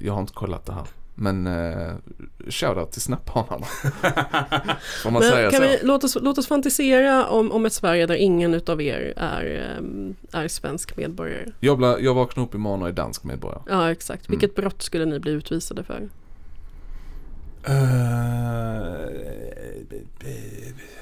jag 0.00 0.12
har 0.12 0.20
inte 0.20 0.32
kollat 0.32 0.66
det 0.66 0.72
här. 0.72 0.86
Men 1.14 1.46
eh, 1.46 1.94
shoutout 2.48 2.92
till 2.92 3.00
snapphanarna. 3.00 3.66
Får 5.02 5.10
man 5.10 5.22
Men 5.22 5.30
säga 5.30 5.50
kan 5.50 5.60
så? 5.60 5.66
Vi, 5.66 5.78
låt, 5.82 6.04
oss, 6.04 6.16
låt 6.20 6.38
oss 6.38 6.46
fantisera 6.46 7.26
om, 7.26 7.52
om 7.52 7.66
ett 7.66 7.72
Sverige 7.72 8.06
där 8.06 8.14
ingen 8.14 8.54
utav 8.54 8.82
er 8.82 9.14
är, 9.16 9.76
um, 9.78 10.16
är 10.32 10.48
svensk 10.48 10.96
medborgare. 10.96 11.52
Jag, 11.60 11.78
bla, 11.78 12.00
jag 12.00 12.14
vaknar 12.14 12.44
upp 12.44 12.54
imorgon 12.54 12.82
och 12.82 12.88
är 12.88 12.92
dansk 12.92 13.24
medborgare. 13.24 13.62
Ja 13.68 13.90
exakt. 13.90 14.28
Mm. 14.28 14.38
Vilket 14.40 14.56
brott 14.56 14.82
skulle 14.82 15.04
ni 15.04 15.20
bli 15.20 15.32
utvisade 15.32 15.84
för? 15.84 16.08
Uh, 17.68 17.74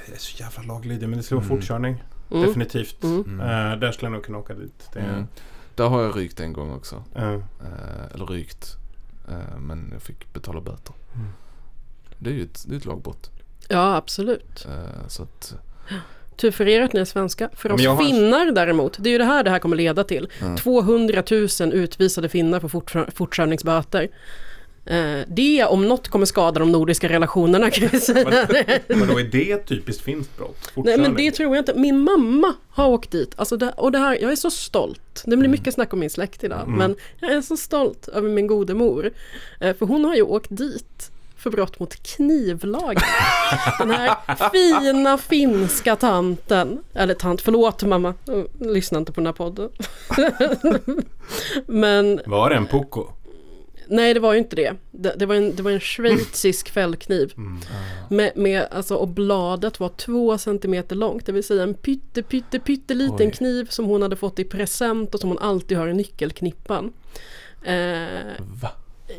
jag 0.07 0.15
är 0.15 0.19
så 0.19 0.43
jävla 0.43 0.63
laglydig 0.75 1.09
men 1.09 1.19
det 1.19 1.23
skulle 1.23 1.41
vara 1.41 1.47
mm. 1.47 1.59
fortkörning. 1.59 2.03
Mm. 2.31 2.47
Definitivt. 2.47 3.05
Mm. 3.05 3.41
Uh, 3.41 3.79
där 3.79 3.93
skulle 3.93 4.07
jag 4.07 4.13
nog 4.13 4.25
kunna 4.25 4.39
åka 4.39 4.55
dit. 4.55 4.89
Det... 4.93 5.01
Mm. 5.01 5.27
Där 5.75 5.89
har 5.89 6.03
jag 6.03 6.17
rykt 6.17 6.41
en 6.41 6.53
gång 6.53 6.73
också. 6.73 7.05
Uh, 7.17 7.39
eller 8.15 8.27
rykt. 8.27 8.77
Uh, 9.33 9.59
men 9.59 9.91
jag 9.93 10.03
fick 10.03 10.33
betala 10.33 10.61
böter. 10.61 10.95
Mm. 11.15 11.29
Det 12.19 12.31
är 12.31 12.35
ju 12.35 12.43
ett, 12.43 12.65
det 12.69 12.75
är 12.75 12.79
ett 12.79 12.85
lagbrott. 12.85 13.31
Ja 13.69 13.97
absolut. 13.97 14.67
så 15.09 15.23
att, 15.23 15.55
Tur 16.37 16.51
för 16.51 16.69
er 16.69 16.81
att 16.81 16.93
ni 16.93 17.01
är 17.01 17.05
svenska. 17.05 17.51
För 17.53 17.73
oss 17.73 17.87
har... 17.87 17.97
finnar 17.97 18.53
däremot, 18.53 18.97
det 18.99 19.09
är 19.09 19.13
ju 19.13 19.19
det 19.19 19.25
här 19.25 19.45
det 19.45 19.51
här 19.51 19.59
kommer 19.59 19.77
leda 19.77 20.05
till. 20.05 20.29
Mm. 20.41 20.57
200 20.57 21.23
000 21.61 21.73
utvisade 21.73 22.29
finnar 22.29 22.61
på 22.61 22.69
fort, 22.69 22.93
fortkörningsböter. 23.15 24.09
Eh, 24.85 25.21
det 25.27 25.65
om 25.65 25.89
något 25.89 26.09
kommer 26.09 26.27
skada 26.27 26.61
de 26.61 26.73
nordiska 26.73 27.09
relationerna 27.09 27.71
kan 27.71 27.89
vi 27.89 28.01
säga. 28.01 28.47
Men, 28.89 28.99
men 28.99 29.09
då 29.09 29.21
är 29.21 29.25
det 29.25 29.53
ett 29.53 29.67
typiskt 29.67 30.03
finskt 30.03 30.37
brott? 30.37 30.73
Nej 30.75 30.99
men 30.99 31.15
det 31.15 31.31
tror 31.31 31.57
jag 31.57 31.63
inte. 31.63 31.75
Min 31.75 32.01
mamma 32.01 32.55
har 32.71 32.89
åkt 32.89 33.11
dit. 33.11 33.33
Alltså 33.37 33.57
det, 33.57 33.73
och 33.77 33.93
det 33.93 33.99
här, 33.99 34.19
jag 34.21 34.33
är 34.33 34.37
så 34.37 34.51
stolt. 34.51 35.23
Det 35.25 35.37
blir 35.37 35.49
mycket 35.49 35.75
snack 35.75 35.93
om 35.93 35.99
min 35.99 36.11
släkt 36.11 36.45
idag. 36.45 36.63
Mm. 36.63 36.79
Men 36.79 36.97
jag 37.21 37.33
är 37.33 37.41
så 37.41 37.57
stolt 37.57 38.09
över 38.09 38.29
min 38.29 38.47
gode 38.47 38.75
mor. 38.75 39.11
Eh, 39.61 39.77
för 39.77 39.87
hon 39.87 40.05
har 40.05 40.15
ju 40.15 40.23
åkt 40.23 40.57
dit 40.57 41.11
för 41.37 41.51
brott 41.51 41.81
mot 41.81 42.03
knivlagen. 42.03 43.03
Den 43.79 43.91
här 43.91 44.51
fina 44.53 45.19
finska 45.19 45.97
tanten. 45.97 46.79
Eller 46.95 47.15
tant, 47.15 47.41
förlåt 47.41 47.83
mamma. 47.83 48.15
Lyssna 48.61 48.99
inte 48.99 49.13
på 49.13 49.21
den 49.21 49.27
här 49.27 49.33
podden. 49.33 49.69
men... 51.67 52.21
Var 52.27 52.51
det 52.51 52.57
en 52.57 52.67
pucko? 52.67 53.09
Nej 53.93 54.15
det 54.15 54.21
var 54.21 54.33
ju 54.33 54.39
inte 54.39 54.57
det. 54.57 54.75
Det, 54.91 55.15
det, 55.19 55.27
var, 55.27 55.35
en, 55.35 55.57
det 55.57 55.63
var 55.63 55.71
en 55.71 55.81
schweizisk 55.81 56.71
fällkniv. 56.71 57.33
Mm. 57.37 57.59
Med, 58.11 58.33
med, 58.37 58.67
alltså, 58.71 58.95
och 58.95 59.09
bladet 59.09 59.81
var 59.81 59.89
två 59.89 60.39
centimeter 60.39 60.97
långt. 60.97 61.27
Det 61.27 61.33
vill 61.33 61.45
säga 61.45 61.63
en 61.63 61.75
pytte 61.75 62.23
pytte 62.23 62.59
pytteliten 62.59 63.27
Oj. 63.27 63.33
kniv 63.33 63.67
som 63.71 63.85
hon 63.85 64.03
hade 64.03 64.17
fått 64.17 64.39
i 64.39 64.45
present 64.45 65.15
och 65.15 65.21
som 65.21 65.29
hon 65.29 65.39
alltid 65.39 65.79
har 65.79 65.89
i 65.89 65.95
nyckelknippan. 65.95 66.93
Eh, 67.65 68.07
Va? 68.63 68.71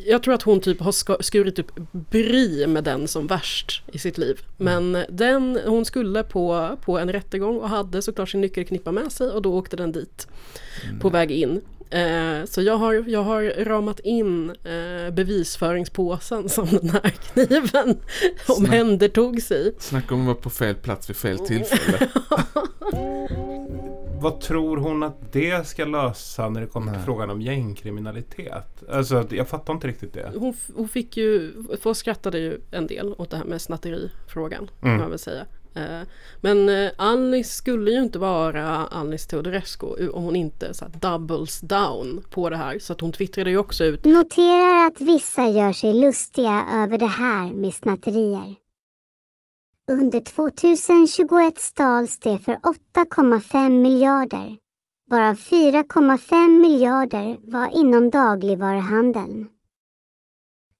jag 0.05 0.23
tror 0.23 0.33
att 0.33 0.41
hon 0.41 0.59
typ 0.59 0.79
har 0.79 1.21
skurit 1.21 1.59
upp 1.59 1.71
bry 1.91 2.67
med 2.67 2.83
den 2.83 3.07
som 3.07 3.27
värst 3.27 3.83
i 3.91 3.99
sitt 3.99 4.17
liv. 4.17 4.39
Men 4.57 5.05
den, 5.09 5.59
hon 5.65 5.85
skulle 5.85 6.23
på, 6.23 6.77
på 6.85 6.99
en 6.99 7.11
rättegång 7.11 7.57
och 7.57 7.69
hade 7.69 8.01
såklart 8.01 8.29
sin 8.29 8.41
nyckelknippa 8.41 8.91
med 8.91 9.11
sig 9.11 9.27
och 9.27 9.41
då 9.41 9.53
åkte 9.53 9.75
den 9.75 9.91
dit 9.91 10.27
på 11.01 11.09
väg 11.09 11.31
in. 11.31 11.61
Eh, 11.93 12.45
så 12.45 12.61
jag 12.61 12.77
har, 12.77 13.03
jag 13.07 13.23
har 13.23 13.65
ramat 13.65 13.99
in 13.99 14.49
eh, 14.49 15.13
bevisföringspåsen 15.13 16.49
som 16.49 16.65
den 16.65 16.89
här 16.89 17.09
kniven 17.33 17.97
omhändertogs 18.57 19.51
i. 19.51 19.73
Snacka 19.79 20.13
om 20.15 20.21
att 20.21 20.25
vara 20.27 20.35
på 20.35 20.49
fel 20.49 20.75
plats 20.75 21.09
vid 21.09 21.15
fel 21.15 21.39
tillfälle. 21.39 22.09
Vad 24.21 24.41
tror 24.41 24.77
hon 24.77 25.03
att 25.03 25.31
det 25.33 25.67
ska 25.67 25.85
lösa 25.85 26.49
när 26.49 26.61
det 26.61 26.67
kommer 26.67 26.87
till 26.91 26.97
Nej. 26.97 27.05
frågan 27.05 27.29
om 27.29 27.41
gängkriminalitet? 27.41 28.83
Alltså 28.91 29.25
jag 29.29 29.47
fattar 29.47 29.73
inte 29.73 29.87
riktigt 29.87 30.13
det. 30.13 30.31
Hon, 30.35 30.53
hon 30.75 30.87
fick 30.87 31.17
ju, 31.17 31.53
för 31.81 31.93
skrattade 31.93 32.39
ju 32.39 32.59
en 32.71 32.87
del 32.87 33.15
åt 33.17 33.29
det 33.29 33.37
här 33.37 33.45
med 33.45 33.61
snatterifrågan 33.61 34.69
kan 34.79 34.89
Mm. 34.89 35.01
man 35.01 35.09
väl 35.09 35.19
säga. 35.19 35.45
Eh, 35.75 36.07
men 36.41 36.69
eh, 36.69 36.91
Alice 36.97 37.49
skulle 37.49 37.91
ju 37.91 38.03
inte 38.03 38.19
vara 38.19 38.67
Alice 38.67 39.29
Teodorescu 39.29 40.09
om 40.09 40.23
hon 40.23 40.35
inte 40.35 40.73
så 40.73 40.85
här, 40.85 40.91
doubles 40.99 41.61
down 41.61 42.23
på 42.29 42.49
det 42.49 42.57
här. 42.57 42.79
Så 42.79 42.93
att 42.93 43.01
hon 43.01 43.11
twittrade 43.11 43.49
ju 43.49 43.57
också 43.57 43.83
ut 43.83 44.05
Noterar 44.05 44.87
att 44.87 45.01
vissa 45.01 45.47
gör 45.47 45.73
sig 45.73 45.93
lustiga 45.93 46.65
över 46.73 46.97
det 46.97 47.05
här 47.07 47.53
med 47.53 47.73
snatterier. 47.73 48.55
Under 49.91 50.19
2021 50.19 51.59
stals 51.59 52.19
det 52.19 52.37
för 52.37 52.53
8,5 52.53 53.69
miljarder, 53.69 54.57
varav 55.09 55.35
4,5 55.35 56.59
miljarder 56.59 57.37
var 57.51 57.79
inom 57.79 58.09
dagligvaruhandeln. 58.09 59.47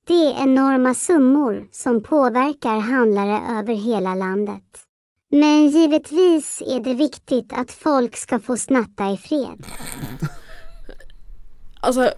Det 0.08 0.14
är 0.14 0.44
enorma 0.44 0.94
summor 0.94 1.68
som 1.72 2.04
påverkar 2.04 2.80
handlare 2.80 3.60
över 3.60 3.74
hela 3.74 4.16
landet. 4.16 4.83
Men 5.34 5.70
givetvis 5.70 6.62
är 6.66 6.80
det 6.80 6.94
viktigt 6.94 7.54
att 7.54 7.72
folk 7.72 8.16
ska 8.18 8.40
få 8.40 8.58
snatta 8.58 9.12
i 9.12 9.18
fred. 9.18 9.66
Alltså, 11.84 12.12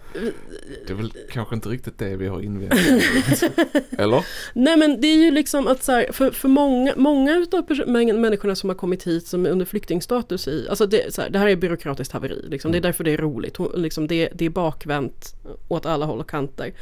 Det 0.88 0.94
är 0.94 0.96
väl 0.96 1.14
kanske 1.32 1.56
inte 1.56 1.70
riktigt 1.70 1.98
det 1.98 2.16
vi 2.16 2.28
har 2.28 2.42
invänt. 2.42 2.74
Eller? 3.98 4.26
nej 4.54 4.78
men 4.78 5.02
det 5.02 5.08
är 5.08 5.16
ju 5.16 5.32
liksom 5.32 5.68
att 5.68 5.84
så 5.84 5.92
här, 5.92 6.12
för, 6.12 6.32
för 6.32 6.48
många, 6.48 6.94
många 6.96 7.38
utav 7.38 7.66
människorna 7.88 8.56
som 8.56 8.70
har 8.70 8.76
kommit 8.76 9.08
hit 9.08 9.28
som 9.28 9.46
är 9.46 9.50
under 9.50 9.66
flyktingstatus 9.66 10.48
i, 10.48 10.68
alltså 10.70 10.86
det, 10.86 11.14
så 11.14 11.22
här, 11.22 11.30
det 11.30 11.40
här 11.40 11.48
är 11.48 11.56
byråkratiskt 11.56 12.14
haveri, 12.14 12.46
liksom. 12.50 12.72
det 12.72 12.78
är 12.78 12.82
därför 12.82 13.04
det 13.04 13.12
är 13.12 13.18
roligt, 13.18 13.58
Hon- 13.58 13.72
liksom 13.76 14.08
det, 14.08 14.30
det 14.34 14.46
är 14.46 14.50
bakvänt 14.50 15.36
åt 15.68 15.86
alla 15.86 16.06
håll 16.06 16.20
och 16.20 16.30
kanter. 16.30 16.74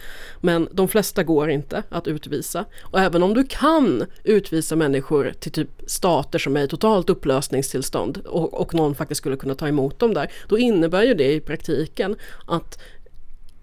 Men 0.41 0.67
de 0.71 0.87
flesta 0.87 1.23
går 1.23 1.49
inte 1.49 1.83
att 1.89 2.07
utvisa. 2.07 2.65
Och 2.81 2.99
även 2.99 3.23
om 3.23 3.33
du 3.33 3.43
kan 3.43 4.05
utvisa 4.23 4.75
människor 4.75 5.33
till 5.39 5.51
typ 5.51 5.82
stater 5.87 6.39
som 6.39 6.57
är 6.57 6.63
i 6.63 6.67
totalt 6.67 7.09
upplösningstillstånd 7.09 8.17
och, 8.17 8.61
och 8.61 8.73
någon 8.73 8.95
faktiskt 8.95 9.19
skulle 9.19 9.37
kunna 9.37 9.55
ta 9.55 9.67
emot 9.67 9.99
dem 9.99 10.13
där, 10.13 10.31
då 10.47 10.57
innebär 10.57 11.03
ju 11.03 11.13
det 11.13 11.33
i 11.33 11.39
praktiken 11.39 12.15
att 12.47 12.79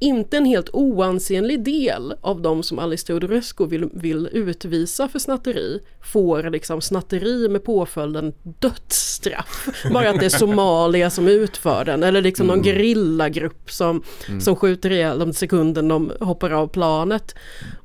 inte 0.00 0.37
en 0.37 0.45
helt 0.45 0.71
oansenlig 0.73 1.64
del 1.64 2.14
av 2.21 2.42
de 2.42 2.62
som 2.62 2.78
Alice 2.78 3.07
Teodorescu 3.07 3.66
vill, 3.66 3.88
vill 3.92 4.28
utvisa 4.33 5.09
för 5.09 5.19
snatteri 5.19 5.80
får 6.00 6.50
liksom 6.50 6.80
snatteri 6.80 7.49
med 7.49 7.64
påföljden 7.64 8.33
dödsstraff. 8.42 9.69
Bara 9.92 10.11
att 10.11 10.21
det 10.21 10.26
är 10.26 10.30
Somalia 10.30 11.11
som 11.11 11.28
utför 11.28 11.85
den 11.85 12.02
eller 12.02 12.23
liksom 12.23 12.47
någon 12.47 12.62
gerillagrupp 12.62 13.71
som, 13.71 14.02
som 14.40 14.57
skjuter 14.57 14.92
ihjäl 14.92 15.19
dem 15.19 15.33
sekunden 15.33 15.88
de 15.88 16.12
hoppar 16.21 16.50
av 16.50 16.69
planet. 16.69 17.35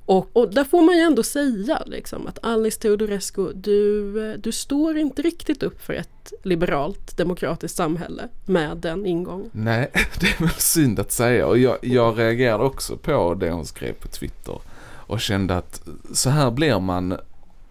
Och, 0.06 0.30
och 0.34 0.54
där 0.54 0.64
får 0.64 0.82
man 0.82 0.96
ju 0.98 1.02
ändå 1.02 1.24
säga 1.24 1.84
liksom, 1.86 2.28
att 2.28 2.40
Alice 2.42 2.80
Teodorescu, 2.80 3.54
du, 3.54 4.32
eh, 4.32 4.38
du 4.38 4.52
står 4.52 4.98
inte 4.98 5.22
riktigt 5.22 5.64
upp 5.64 5.82
för 5.82 5.94
ett 5.94 6.15
liberalt 6.44 7.18
demokratiskt 7.18 7.78
samhälle 7.78 8.28
med 8.46 8.78
den 8.78 9.06
ingången. 9.06 9.50
Nej, 9.52 9.90
det 10.20 10.28
är 10.28 10.40
väl 10.40 10.50
synd 10.50 11.00
att 11.00 11.12
säga. 11.12 11.48
Och 11.48 11.58
jag, 11.58 11.78
jag 11.82 12.20
reagerade 12.20 12.64
också 12.64 12.98
på 12.98 13.34
det 13.34 13.52
hon 13.52 13.66
skrev 13.66 13.94
på 13.94 14.08
Twitter. 14.08 14.60
Och 15.08 15.22
kände 15.22 15.58
att 15.58 15.82
så 16.14 16.30
här 16.30 16.52
blir 16.52 16.80
man 16.80 17.18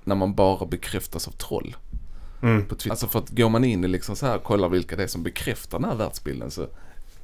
när 0.05 0.15
man 0.15 0.35
bara 0.35 0.67
bekräftas 0.67 1.29
av 1.29 1.33
troll. 1.33 1.77
Mm. 2.43 2.65
På 2.65 2.75
Twitter. 2.75 2.91
Alltså 2.91 3.07
för 3.07 3.19
att 3.19 3.31
går 3.31 3.49
man 3.49 3.65
in 3.65 3.85
i 3.85 3.89
liksom 3.89 4.17
så 4.17 4.27
här 4.27 4.39
kollar 4.39 4.69
vilka 4.69 4.97
det 4.97 5.03
är 5.03 5.07
som 5.07 5.23
bekräftar 5.23 5.79
den 5.79 5.91
här 5.91 5.97
världsbilden 5.97 6.51
så 6.51 6.67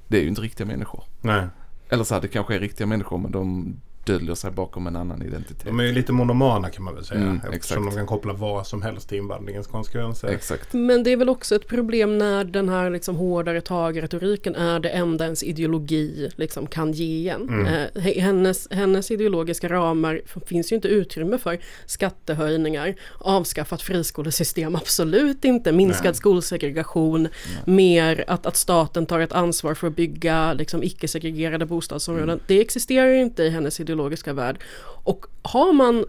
det 0.09 0.19
är 0.19 0.23
ju 0.23 0.29
inte 0.29 0.41
riktiga 0.41 0.67
människor. 0.67 1.05
Nej. 1.21 1.47
Eller 1.89 2.05
så 2.05 2.15
här, 2.15 2.21
det 2.21 2.29
kanske 2.29 2.55
är 2.55 2.61
riktiga 2.61 2.87
människor 2.87 3.19
men 3.19 3.33
de 3.33 3.75
döljer 4.13 4.35
sig 4.35 4.51
bakom 4.51 4.87
en 4.87 4.97
annan 4.97 5.23
identitet. 5.23 5.65
De 5.65 5.81
är 5.81 5.85
ju 5.85 5.93
lite 5.93 6.13
monomana 6.13 6.71
kan 6.71 6.85
man 6.85 6.95
väl 6.95 7.05
säga. 7.05 7.21
Mm, 7.21 7.37
eftersom 7.37 7.55
exakt. 7.55 7.85
de 7.85 7.97
kan 7.97 8.07
koppla 8.07 8.33
vad 8.33 8.67
som 8.67 8.83
helst 8.83 9.09
till 9.09 9.19
invandringens 9.19 9.67
konsekvenser. 9.67 10.29
Exakt. 10.29 10.73
Men 10.73 11.03
det 11.03 11.13
är 11.13 11.17
väl 11.17 11.29
också 11.29 11.55
ett 11.55 11.69
problem 11.69 12.19
när 12.19 12.45
den 12.45 12.69
här 12.69 12.91
liksom 12.91 13.17
hårdare 13.17 13.61
tag-retoriken 13.61 14.55
är 14.55 14.81
det 14.81 14.89
enda 14.89 15.25
ens 15.25 15.43
ideologi 15.43 16.31
liksom 16.37 16.67
kan 16.67 16.93
ge 16.93 17.29
en. 17.29 17.49
Mm. 17.49 17.67
Eh, 17.67 18.03
hennes, 18.03 18.69
hennes 18.71 19.11
ideologiska 19.11 19.69
ramar 19.69 20.23
finns 20.47 20.73
ju 20.73 20.77
inte 20.77 20.89
utrymme 20.89 21.39
för 21.39 21.59
skattehöjningar, 21.87 22.95
avskaffat 23.19 23.83
friskolesystem, 23.83 24.77
absolut 24.77 25.45
inte, 25.45 25.73
minskad 25.73 26.05
Nej. 26.05 26.15
skolsegregation, 26.15 27.29
mer 27.65 28.25
att, 28.29 28.47
att 28.47 28.57
staten 28.57 29.07
tar 29.07 29.21
ett 29.21 29.33
ansvar 29.33 29.75
för 29.75 29.87
att 29.87 29.97
bygga 29.97 30.53
liksom, 30.53 30.83
icke-segregerade 30.83 31.67
bostadsområden. 31.67 32.41
Det 32.47 32.61
existerar 32.61 33.07
ju 33.07 33.21
inte 33.21 33.43
i 33.43 33.51
hennes 33.51 33.81
ideologiska 34.01 34.33
värld. 34.33 34.59
Och 35.05 35.27
har 35.43 35.73
man 35.73 36.05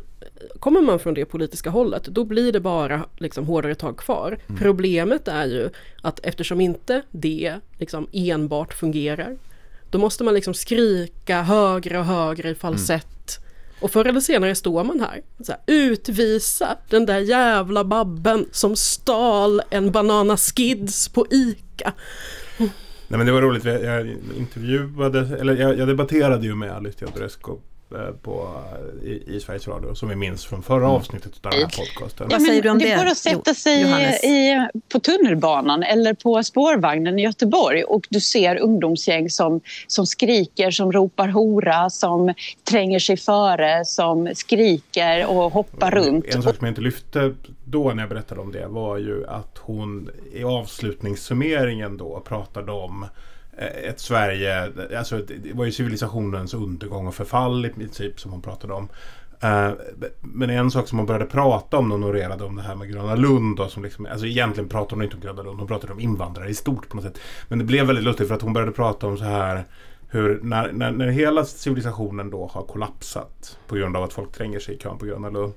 Kommer 0.60 0.82
man 0.82 1.00
från 1.00 1.14
det 1.14 1.26
politiska 1.26 1.70
hållet 1.70 2.04
då 2.04 2.26
blir 2.26 2.52
det 2.52 2.60
bara 2.60 3.06
liksom 3.18 3.46
hårdare 3.46 3.76
tag 3.76 3.98
kvar. 3.98 4.40
Problemet 4.58 5.28
är 5.28 5.46
ju 5.46 5.70
att 6.02 6.20
eftersom 6.24 6.62
inte 6.62 7.02
det 7.12 7.56
liksom 7.78 8.08
enbart 8.12 8.74
fungerar 8.74 9.38
då 9.92 9.98
måste 9.98 10.24
man 10.24 10.34
liksom 10.34 10.54
skrika 10.54 11.42
högre 11.42 12.00
och 12.00 12.06
högre 12.06 12.50
i 12.50 12.56
falsett. 12.56 13.40
Och 13.82 13.92
förr 13.92 14.06
eller 14.06 14.20
senare 14.20 14.56
står 14.56 14.84
man 14.84 15.00
här. 15.00 15.22
Här 15.48 15.58
utvisa 15.68 16.78
den 16.90 17.06
där 17.06 17.20
jävla 17.20 17.84
babben 17.84 18.46
som 18.52 18.76
stal 18.76 19.62
en 19.70 19.92
Banana 19.92 20.38
Skids 20.38 21.10
på 21.10 21.26
ICA. 21.30 21.94
Nej 22.58 23.18
men 23.18 23.26
det 23.26 23.32
var 23.32 23.42
roligt, 23.42 23.66
jag 23.66 23.84
jag 23.84 24.08
intervjuade, 24.38 25.38
eller 25.40 25.56
jag, 25.56 25.78
jag 25.78 25.88
debatterade 25.88 26.46
ju 26.46 26.56
med 26.56 26.72
Alice 26.72 27.00
Teodorescu 27.00 27.52
på, 28.22 28.50
i, 29.04 29.36
i 29.36 29.40
Sveriges 29.40 29.68
Radio 29.68 29.96
som 29.96 30.10
vi 30.10 30.16
minns 30.16 30.46
från 30.46 30.64
förra 30.64 30.90
avsnittet 30.90 31.46
av 31.46 31.52
den 31.52 31.60
här 31.60 31.68
podcasten. 31.78 32.28
Ja, 32.32 32.40
men 32.40 32.80
det 32.80 32.96
går 32.96 33.06
att 33.06 33.18
sätta 33.18 33.54
sig 33.54 33.82
i, 34.24 34.68
på 34.90 35.00
tunnelbanan 35.00 35.84
eller 35.84 36.14
på 36.14 36.44
spårvagnen 36.44 37.20
i 37.20 37.24
Göteborg 37.24 37.84
och 37.84 38.08
du 38.10 38.20
ser 38.20 38.56
ungdomsgäng 38.56 39.30
som, 39.30 39.62
som 39.88 40.06
skriker, 40.06 40.72
som 40.72 40.92
ropar 40.92 41.28
hora, 41.28 41.90
som 41.90 42.34
tränger 42.70 43.00
sig 43.00 43.18
före, 43.18 43.86
som 43.86 44.30
skriker 44.34 45.26
och 45.26 45.54
hoppar 45.54 45.92
runt. 45.92 46.26
En 46.26 46.44
sak 46.44 46.56
som 46.56 46.66
jag 46.66 46.72
inte 46.72 46.82
lyfte 46.82 47.36
då 47.66 47.94
när 47.94 48.04
jag 48.04 48.10
berättade 48.10 48.42
om 48.42 48.52
det 48.52 48.68
var 48.68 48.98
ju 48.98 49.28
att 49.28 49.58
hon 49.58 50.10
i 50.34 50.44
avslutningssummeringen 50.44 51.98
då 51.98 52.20
pratade 52.20 52.72
om 52.72 53.04
eh, 53.04 53.10
Eh, 53.62 53.90
ett 53.90 54.00
Sverige, 54.00 54.72
alltså 54.98 55.18
det 55.18 55.54
var 55.54 55.66
ju 55.66 55.72
civilisationens 55.72 56.54
undergång 56.54 57.08
och 57.08 57.16
förfall 57.16 57.66
i 57.66 57.70
princip 57.70 58.20
som 58.20 58.32
hon 58.32 58.42
pratade 58.42 58.74
om. 58.74 58.88
Eh, 59.42 59.72
men 60.22 60.50
en 60.50 60.72
sak 60.72 60.88
som 60.88 60.98
hon 60.98 61.08
började 61.08 61.26
prata 61.26 61.78
om 61.78 61.90
när 61.90 61.96
hon 61.96 62.04
orerade 62.04 62.44
om 62.44 62.56
det 62.56 62.62
här 62.62 62.76
med 62.76 62.92
Gröna 62.92 63.16
Lund 63.16 63.58
då, 63.58 63.68
som 63.68 63.84
liksom, 63.84 64.06
alltså 64.06 64.26
egentligen 64.26 64.70
pratade 64.70 64.96
hon 64.96 65.04
inte 65.04 65.16
om 65.16 65.22
Gröna 65.22 65.42
Lund, 65.42 65.60
hon 65.60 65.68
pratade 65.68 65.94
om 65.94 66.00
invandrare 66.00 66.50
i 66.50 66.54
stort 66.54 66.90
på 66.90 66.96
något 66.96 67.06
sätt. 67.06 67.20
Men 67.48 67.60
det 67.60 67.66
blev 67.66 67.86
väldigt 67.86 68.06
lustigt 68.06 68.28
för 68.28 68.36
att 68.36 68.42
hon 68.42 68.54
började 68.54 68.72
prata 68.72 69.08
om 69.08 69.18
så 69.18 69.24
här 69.24 69.64
hur 70.08 70.40
när, 70.44 70.72
när, 70.72 70.92
när 70.92 71.08
hela 71.08 71.46
civilisationen 71.46 72.30
då 72.30 72.48
har 72.54 72.62
kollapsat 72.62 73.58
på 73.68 73.76
grund 73.76 73.98
av 73.98 74.04
att 74.04 74.14
folk 74.14 74.32
tränger 74.32 74.60
sig 74.60 74.76
i 74.76 74.78
kön 74.78 74.98
på 74.98 75.06
Gröna 75.06 75.30
Lund. 75.30 75.54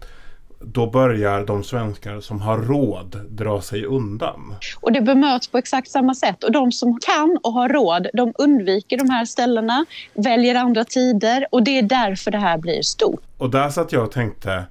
Då 0.67 0.91
börjar 0.91 1.47
de 1.47 1.65
svenskar 1.65 2.21
som 2.21 2.41
har 2.41 2.59
råd 2.59 3.21
dra 3.29 3.61
sig 3.61 3.85
undan. 3.85 4.55
Och 4.81 4.93
det 4.93 5.01
bemöts 5.01 5.49
på 5.49 5.59
exakt 5.59 5.89
samma 5.91 6.15
sätt. 6.15 6.45
Och 6.45 6.53
de 6.53 6.73
som 6.73 6.99
kan 7.01 7.39
och 7.43 7.53
har 7.53 7.69
råd, 7.69 8.07
de 8.15 8.33
undviker 8.39 8.99
de 8.99 9.11
här 9.11 9.25
ställena, 9.25 9.87
väljer 10.15 10.55
andra 10.55 10.85
tider 10.85 11.47
och 11.51 11.63
det 11.65 11.79
är 11.79 11.83
därför 11.83 12.31
det 12.31 12.39
här 12.39 12.59
blir 12.59 12.83
stort. 12.83 13.21
Och 13.39 13.51
där 13.51 13.69
satt 13.69 13.93
jag 13.93 14.05
och 14.05 14.13
tänkte, 14.13 14.65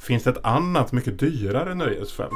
finns 0.00 0.22
det 0.22 0.30
ett 0.30 0.44
annat 0.44 0.92
mycket 0.92 1.18
dyrare 1.18 1.74
nöjesfält? 1.74 2.30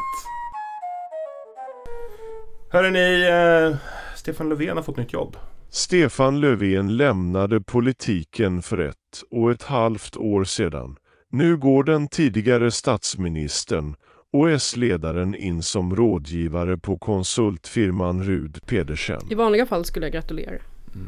Hörrni, 2.73 3.29
eh, 3.29 3.77
Stefan 4.17 4.49
Löfven 4.49 4.77
har 4.77 4.83
fått 4.83 4.97
nytt 4.97 5.13
jobb. 5.13 5.37
Stefan 5.71 6.41
Löfven 6.41 6.97
lämnade 6.97 7.61
politiken 7.61 8.63
för 8.63 8.79
ett 8.79 8.95
och 9.31 9.51
ett 9.51 9.63
halvt 9.63 10.17
år 10.17 10.45
sedan. 10.45 10.97
Nu 11.35 11.57
går 11.57 11.85
den 11.85 12.09
tidigare 12.09 12.71
statsministern 12.71 13.97
och 14.33 14.51
S-ledaren 14.51 15.35
in 15.35 15.63
som 15.63 15.97
rådgivare 15.97 16.77
på 16.77 16.99
konsultfirman 16.99 18.23
Rud 18.25 18.59
Pedersen. 18.67 19.21
I 19.31 19.35
vanliga 19.35 19.67
fall 19.67 19.85
skulle 19.85 20.07
jag 20.07 20.13
gratulera. 20.13 20.55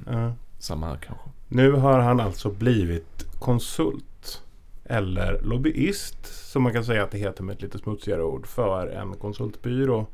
Ja. 0.06 0.32
Samma 0.58 0.86
här 0.86 0.96
kanske. 0.96 1.24
Nu 1.48 1.72
har 1.72 1.98
han 1.98 2.20
alltså 2.20 2.50
blivit 2.50 3.26
konsult 3.38 4.42
eller 4.84 5.40
lobbyist 5.42 6.50
som 6.50 6.62
man 6.62 6.72
kan 6.72 6.84
säga 6.84 7.02
att 7.02 7.10
det 7.10 7.18
heter 7.18 7.42
med 7.42 7.56
ett 7.56 7.62
lite 7.62 7.78
smutsigare 7.78 8.22
ord 8.22 8.46
för 8.46 8.86
en 8.86 9.14
konsultbyrå. 9.14 10.06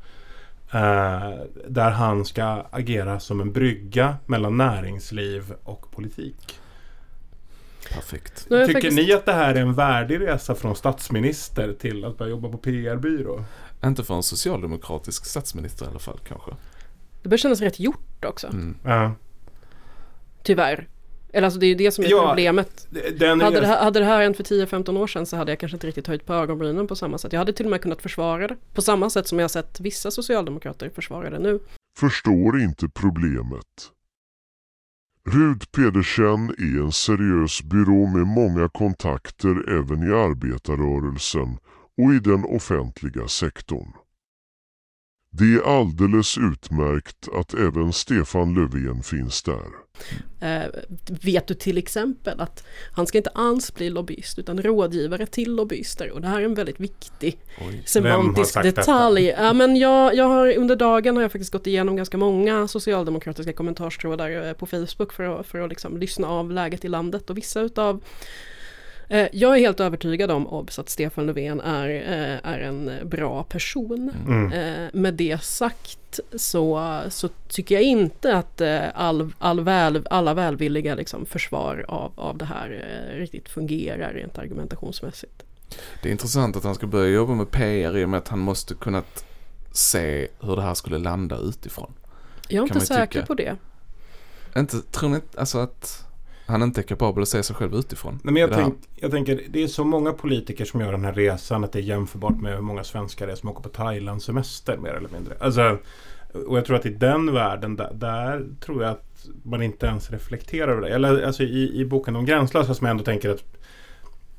Eh, 0.73 1.33
där 1.67 1.89
han 1.89 2.25
ska 2.25 2.43
agera 2.71 3.19
som 3.19 3.41
en 3.41 3.51
brygga 3.51 4.15
mellan 4.25 4.57
näringsliv 4.57 5.53
och 5.63 5.91
politik. 5.91 6.59
Perfekt. 7.89 8.43
Tycker 8.43 8.73
faktiskt- 8.73 8.95
ni 8.97 9.13
att 9.13 9.25
det 9.25 9.33
här 9.33 9.55
är 9.55 9.61
en 9.61 9.73
värdig 9.73 10.19
resa 10.21 10.55
från 10.55 10.75
statsminister 10.75 11.73
till 11.73 12.05
att 12.05 12.17
börja 12.17 12.29
jobba 12.31 12.49
på 12.49 12.57
PR-byrå? 12.57 13.43
Inte 13.83 14.03
för 14.03 14.13
en 14.13 14.23
socialdemokratisk 14.23 15.25
statsminister 15.25 15.85
i 15.85 15.89
alla 15.89 15.99
fall 15.99 16.19
kanske. 16.27 16.51
Det 17.23 17.29
börjar 17.29 17.37
kännas 17.37 17.61
rätt 17.61 17.79
gjort 17.79 18.25
också. 18.25 18.47
Mm. 18.47 18.77
Ja. 18.83 19.15
Tyvärr. 20.43 20.87
Eller 21.33 21.45
alltså 21.45 21.59
det 21.59 21.65
är 21.65 21.67
ju 21.67 21.75
det 21.75 21.91
som 21.91 22.05
är 22.05 22.09
Ja, 22.09 22.27
problemet. 22.27 22.87
Den 23.19 23.41
Hade 23.41 23.59
det, 23.59 23.67
här, 23.67 23.83
hade 23.83 23.99
det 23.99 24.05
här 24.05 24.21
hänt 24.21 24.37
för 24.37 24.43
10-15 24.43 24.97
år 24.97 25.07
sedan 25.07 25.25
så 25.25 25.37
hade 25.37 25.51
jag 25.51 25.59
kanske 25.59 25.75
inte 25.75 25.87
riktigt 25.87 26.07
höjt 26.07 26.25
på 26.25 26.33
ögonbrynen 26.33 26.87
på 26.87 26.95
samma 26.95 27.17
sätt. 27.17 27.33
Jag 27.33 27.39
hade 27.39 27.53
till 27.53 27.65
och 27.65 27.69
med 27.69 27.81
kunnat 27.81 28.01
försvara 28.01 28.47
det. 28.47 28.55
På 28.73 28.81
samma 28.81 29.09
sätt 29.09 29.27
som 29.27 29.39
jag 29.39 29.43
har 29.43 29.49
sett 29.49 29.79
vissa 29.79 30.11
socialdemokrater 30.11 30.89
försvara 30.89 31.29
det 31.29 31.39
nu. 31.39 31.59
Förstår 31.99 32.61
inte 32.61 32.89
problemet. 32.89 33.91
Rud 35.29 35.71
Pedersen 35.71 36.49
är 36.49 36.83
en 36.83 36.91
seriös 36.91 37.63
byrå 37.63 38.07
med 38.07 38.27
många 38.27 38.69
kontakter 38.69 39.69
även 39.69 40.03
i 40.03 40.11
arbetarrörelsen 40.11 41.57
och 41.97 42.13
i 42.13 42.19
den 42.19 42.45
offentliga 42.45 43.27
sektorn. 43.27 44.02
Det 45.35 45.53
är 45.53 45.79
alldeles 45.79 46.37
utmärkt 46.37 47.27
att 47.33 47.53
även 47.53 47.93
Stefan 47.93 48.53
Löfven 48.53 49.03
finns 49.03 49.43
där. 49.43 49.65
Eh, 50.39 50.63
vet 51.21 51.47
du 51.47 51.53
till 51.53 51.77
exempel 51.77 52.39
att 52.39 52.63
han 52.91 53.07
ska 53.07 53.17
inte 53.17 53.29
alls 53.29 53.73
bli 53.73 53.89
lobbyist 53.89 54.39
utan 54.39 54.61
rådgivare 54.61 55.25
till 55.25 55.55
lobbyister 55.55 56.11
och 56.11 56.21
det 56.21 56.27
här 56.27 56.41
är 56.41 56.45
en 56.45 56.53
väldigt 56.53 56.79
viktig 56.79 57.39
semantisk 57.85 58.55
har 58.55 58.63
sagt 58.63 58.75
detalj. 58.75 59.25
Ja, 59.25 59.53
men 59.53 59.75
jag, 59.75 60.15
jag 60.15 60.25
har, 60.25 60.57
under 60.57 60.75
dagen 60.75 61.15
har 61.15 61.21
jag 61.21 61.31
faktiskt 61.31 61.51
gått 61.51 61.67
igenom 61.67 61.95
ganska 61.95 62.17
många 62.17 62.67
socialdemokratiska 62.67 63.53
kommentarstrådar 63.53 64.47
eh, 64.47 64.53
på 64.53 64.65
Facebook 64.65 65.13
för 65.13 65.39
att, 65.39 65.47
för 65.47 65.59
att 65.59 65.69
liksom 65.69 65.97
lyssna 65.97 66.27
av 66.27 66.51
läget 66.51 66.85
i 66.85 66.87
landet 66.87 67.29
och 67.29 67.37
vissa 67.37 67.61
utav 67.61 68.03
jag 69.31 69.55
är 69.55 69.59
helt 69.59 69.79
övertygad 69.79 70.31
om 70.31 70.47
obs, 70.47 70.79
att 70.79 70.89
Stefan 70.89 71.25
Löfven 71.25 71.61
är, 71.61 71.89
eh, 71.89 72.51
är 72.51 72.59
en 72.59 72.91
bra 73.03 73.43
person. 73.43 74.11
Mm. 74.27 74.51
Eh, 74.51 74.89
med 74.93 75.13
det 75.13 75.43
sagt 75.43 76.19
så, 76.35 76.99
så 77.09 77.29
tycker 77.47 77.75
jag 77.75 77.83
inte 77.83 78.37
att 78.37 78.61
eh, 78.61 78.83
all, 78.95 79.33
all 79.39 79.61
väl, 79.61 80.07
alla 80.09 80.33
välvilliga 80.33 80.95
liksom, 80.95 81.25
försvar 81.25 81.85
av, 81.87 82.11
av 82.15 82.37
det 82.37 82.45
här 82.45 82.85
eh, 83.13 83.17
riktigt 83.17 83.49
fungerar 83.49 84.13
rent 84.13 84.37
argumentationsmässigt. 84.37 85.43
Det 86.01 86.09
är 86.09 86.11
intressant 86.11 86.55
att 86.55 86.63
han 86.63 86.75
ska 86.75 86.87
börja 86.87 87.09
jobba 87.09 87.33
med 87.33 87.51
PR 87.51 87.97
i 87.97 88.05
och 88.05 88.09
med 88.09 88.17
att 88.17 88.27
han 88.27 88.39
måste 88.39 88.73
kunnat 88.73 89.25
se 89.71 90.27
hur 90.39 90.55
det 90.55 90.61
här 90.61 90.73
skulle 90.73 90.97
landa 90.97 91.37
utifrån. 91.37 91.93
Jag 92.47 92.63
är 92.63 92.67
Kan 92.67 92.77
inte 92.77 92.87
säker 92.87 93.07
tycka. 93.07 93.25
på 93.25 93.33
det. 93.33 93.55
Inte, 94.55 94.81
tror 94.81 95.09
ni 95.09 95.15
inte, 95.15 95.39
alltså 95.39 95.57
att 95.57 96.05
han 96.45 96.63
inte 96.63 96.81
är 96.81 96.83
kapabel 96.83 97.21
att 97.21 97.29
se 97.29 97.43
sig 97.43 97.55
själv 97.55 97.75
utifrån? 97.75 98.19
Nej, 98.23 98.33
men 98.33 98.41
jag, 98.41 98.51
tänk, 98.51 98.75
jag 98.95 99.11
tänker, 99.11 99.41
det 99.49 99.63
är 99.63 99.67
så 99.67 99.83
många 99.83 100.13
politiker 100.13 100.65
som 100.65 100.81
gör 100.81 100.91
den 100.91 101.05
här 101.05 101.13
resan 101.13 101.63
att 101.63 101.71
det 101.71 101.79
är 101.79 101.83
jämförbart 101.83 102.41
med 102.41 102.55
hur 102.55 102.61
många 102.61 102.83
svenskar 102.83 103.27
det 103.27 103.31
är 103.31 103.35
som 103.35 103.49
åker 103.49 103.61
på 103.61 103.69
Thailand 103.69 104.21
semester 104.21 104.77
mer 104.77 104.93
eller 104.93 105.09
mindre. 105.09 105.33
Alltså, 105.39 105.77
och 106.47 106.57
jag 106.57 106.65
tror 106.65 106.75
att 106.75 106.85
i 106.85 106.89
den 106.89 107.33
världen, 107.33 107.75
där, 107.75 107.91
där 107.93 108.45
tror 108.65 108.83
jag 108.83 108.91
att 108.91 109.27
man 109.43 109.61
inte 109.61 109.85
ens 109.85 110.11
reflekterar 110.11 110.71
över 110.71 110.81
det. 110.81 110.89
Eller 110.89 111.23
alltså 111.23 111.43
i, 111.43 111.79
i 111.79 111.85
boken 111.85 112.15
om 112.15 112.25
gränslösa 112.25 112.73
som 112.73 112.85
jag 112.85 112.91
ändå 112.91 113.03
tänker 113.03 113.29
att 113.29 113.43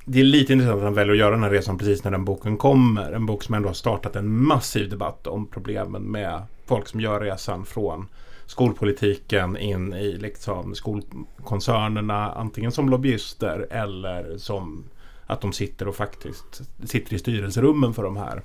det 0.04 0.20
är 0.20 0.24
lite 0.24 0.52
intressant 0.52 0.78
att 0.78 0.84
han 0.84 0.94
väljer 0.94 1.12
att 1.12 1.18
göra 1.18 1.30
den 1.30 1.42
här 1.42 1.50
resan 1.50 1.78
precis 1.78 2.04
när 2.04 2.10
den 2.10 2.24
boken 2.24 2.56
kommer. 2.56 3.12
En 3.12 3.26
bok 3.26 3.42
som 3.42 3.54
ändå 3.54 3.68
har 3.68 3.74
startat 3.74 4.16
en 4.16 4.44
massiv 4.44 4.90
debatt 4.90 5.26
om 5.26 5.46
problemen 5.46 6.02
med 6.02 6.42
folk 6.66 6.88
som 6.88 7.00
gör 7.00 7.20
resan 7.20 7.64
från 7.64 8.08
skolpolitiken 8.46 9.56
in 9.56 9.92
i 9.92 10.12
liksom 10.12 10.74
skolkoncernerna 10.74 12.32
antingen 12.32 12.72
som 12.72 12.88
lobbyister 12.88 13.66
eller 13.70 14.38
som 14.38 14.84
att 15.26 15.40
de 15.40 15.52
sitter 15.52 15.88
och 15.88 15.96
faktiskt 15.96 16.62
sitter 16.84 17.14
i 17.14 17.18
styrelserummen 17.18 17.94
för 17.94 18.02
de 18.02 18.16
här 18.16 18.42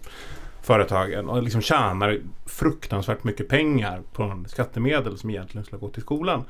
företagen 0.69 1.29
och 1.29 1.43
liksom 1.43 1.61
tjänar 1.61 2.19
fruktansvärt 2.45 3.23
mycket 3.23 3.47
pengar 3.47 4.01
på 4.13 4.43
skattemedel 4.47 5.17
som 5.17 5.29
egentligen 5.29 5.65
skulle 5.65 5.79
gå 5.79 5.89
till 5.89 6.01
skolan. 6.01 6.43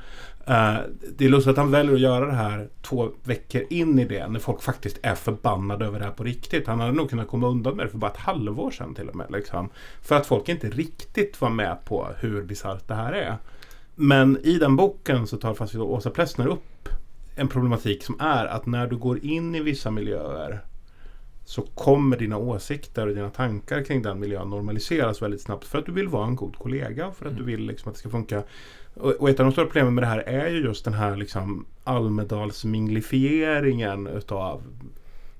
Eh, 0.46 0.76
det 1.16 1.24
är 1.24 1.28
lustigt 1.28 1.50
att 1.50 1.56
han 1.56 1.70
väljer 1.70 1.94
att 1.94 2.00
göra 2.00 2.26
det 2.26 2.32
här 2.32 2.68
två 2.82 3.10
veckor 3.24 3.62
in 3.70 3.98
i 3.98 4.04
det 4.04 4.28
när 4.28 4.40
folk 4.40 4.62
faktiskt 4.62 4.98
är 5.02 5.14
förbannade 5.14 5.86
över 5.86 5.98
det 5.98 6.04
här 6.04 6.12
på 6.12 6.24
riktigt. 6.24 6.66
Han 6.66 6.80
hade 6.80 6.92
nog 6.92 7.10
kunnat 7.10 7.28
komma 7.28 7.48
undan 7.48 7.76
med 7.76 7.86
det 7.86 7.90
för 7.90 7.98
bara 7.98 8.10
ett 8.10 8.16
halvår 8.16 8.70
sedan 8.70 8.94
till 8.94 9.08
och 9.08 9.16
med. 9.16 9.26
Liksom. 9.30 9.70
För 10.02 10.16
att 10.16 10.26
folk 10.26 10.48
inte 10.48 10.70
riktigt 10.70 11.40
var 11.40 11.50
med 11.50 11.76
på 11.84 12.08
hur 12.18 12.42
bisarrt 12.42 12.88
det 12.88 12.94
här 12.94 13.12
är. 13.12 13.36
Men 13.94 14.38
i 14.42 14.58
den 14.58 14.76
boken 14.76 15.26
så 15.26 15.36
tar 15.36 15.54
faktiskt 15.54 15.80
Åsa 15.80 16.10
Plessner 16.10 16.46
upp 16.46 16.88
en 17.34 17.48
problematik 17.48 18.02
som 18.02 18.20
är 18.20 18.46
att 18.46 18.66
när 18.66 18.86
du 18.86 18.96
går 18.96 19.24
in 19.24 19.54
i 19.54 19.60
vissa 19.60 19.90
miljöer 19.90 20.60
så 21.44 21.62
kommer 21.62 22.16
dina 22.16 22.38
åsikter 22.38 23.06
och 23.06 23.14
dina 23.14 23.30
tankar 23.30 23.84
kring 23.84 24.02
den 24.02 24.20
miljön 24.20 24.50
normaliseras 24.50 25.22
väldigt 25.22 25.40
snabbt 25.40 25.64
för 25.64 25.78
att 25.78 25.86
du 25.86 25.92
vill 25.92 26.08
vara 26.08 26.26
en 26.26 26.36
god 26.36 26.56
kollega 26.56 27.10
för 27.18 27.26
att 27.26 27.36
du 27.36 27.42
vill 27.42 27.66
liksom 27.66 27.88
att 27.88 27.94
det 27.94 27.98
ska 28.00 28.10
funka. 28.10 28.42
Och, 28.94 29.12
och 29.12 29.30
ett 29.30 29.40
av 29.40 29.46
de 29.46 29.52
stora 29.52 29.66
problemen 29.66 29.94
med 29.94 30.02
det 30.04 30.08
här 30.08 30.18
är 30.18 30.48
ju 30.48 30.62
just 30.64 30.84
den 30.84 30.94
här 30.94 31.16
liksom 31.16 31.66
Almedalsminglifieringen 31.84 34.06
utav 34.06 34.62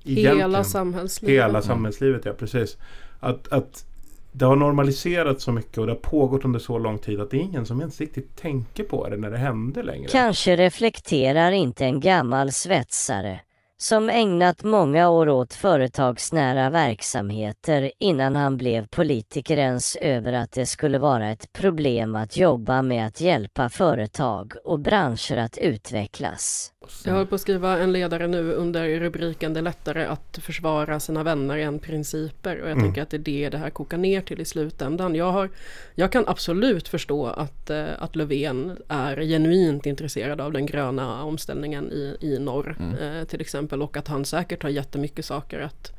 Hela 0.03 0.63
samhällslivet. 0.63 1.35
Hela 1.35 1.49
Mm. 1.49 1.61
samhällslivet, 1.61 2.25
ja 2.25 2.33
precis. 2.33 2.77
Att, 3.19 3.51
att 3.51 3.85
det 4.31 4.45
har 4.45 4.55
normaliserats 4.55 5.43
så 5.43 5.51
mycket 5.51 5.77
och 5.77 5.85
det 5.85 5.91
har 5.91 5.99
pågått 5.99 6.45
under 6.45 6.59
så 6.59 6.77
lång 6.77 6.97
tid 6.97 7.19
att 7.19 7.31
det 7.31 7.37
är 7.37 7.41
ingen 7.41 7.65
som 7.65 7.79
ens 7.79 7.99
riktigt 7.99 8.35
tänker 8.35 8.83
på 8.83 9.09
det 9.09 9.17
när 9.17 9.31
det 9.31 9.37
händer 9.37 9.83
längre. 9.83 10.07
Kanske 10.07 10.55
reflekterar 10.55 11.51
inte 11.51 11.85
en 11.85 11.99
gammal 11.99 12.51
svetsare 12.51 13.39
som 13.81 14.09
ägnat 14.09 14.63
många 14.63 15.09
år 15.09 15.29
åt 15.29 15.53
företagsnära 15.53 16.69
verksamheter 16.69 17.91
innan 17.99 18.35
han 18.35 18.57
blev 18.57 18.87
politiker 18.87 19.57
ens 19.57 19.95
över 19.95 20.33
att 20.33 20.51
det 20.51 20.65
skulle 20.65 20.99
vara 20.99 21.31
ett 21.31 21.53
problem 21.53 22.15
att 22.15 22.37
jobba 22.37 22.81
med 22.81 23.07
att 23.07 23.21
hjälpa 23.21 23.69
företag 23.69 24.53
och 24.63 24.79
branscher 24.79 25.37
att 25.37 25.57
utvecklas. 25.57 26.70
Jag 27.05 27.13
håller 27.13 27.25
på 27.25 27.35
att 27.35 27.41
skriva 27.41 27.79
en 27.79 27.91
ledare 27.93 28.27
nu 28.27 28.53
under 28.53 28.99
rubriken 28.99 29.53
Det 29.53 29.59
är 29.59 29.61
lättare 29.61 30.05
att 30.05 30.39
försvara 30.41 30.99
sina 30.99 31.23
vänner 31.23 31.57
än 31.57 31.79
principer. 31.79 32.61
Och 32.61 32.69
jag 32.69 32.71
Mm. 32.71 32.83
tänker 32.83 33.01
att 33.01 33.09
det 33.09 33.15
är 33.17 33.19
det 33.19 33.49
det 33.49 33.57
här 33.57 33.69
kokar 33.69 33.97
ner 33.97 34.21
till 34.21 34.41
i 34.41 34.45
slutändan. 34.45 35.15
Jag, 35.15 35.31
har, 35.31 35.49
jag 35.95 36.11
kan 36.11 36.23
absolut 36.27 36.87
förstå 36.87 37.25
att, 37.27 37.69
eh, 37.69 37.85
att 37.99 38.15
Löfven 38.15 38.77
är 38.87 39.21
genuint 39.21 39.85
intresserad 39.85 40.41
av 40.41 40.51
den 40.51 40.65
gröna 40.65 41.23
omställningen 41.23 41.91
i, 41.91 42.17
i 42.21 42.39
norr. 42.39 42.75
Eh, 43.01 43.23
till 43.27 43.41
exempel. 43.41 43.81
Och 43.81 43.97
att 43.97 44.07
han 44.07 44.25
säkert 44.25 44.63
har 44.63 44.69
jättemycket 44.69 45.25
saker 45.25 45.59
att 45.59 45.91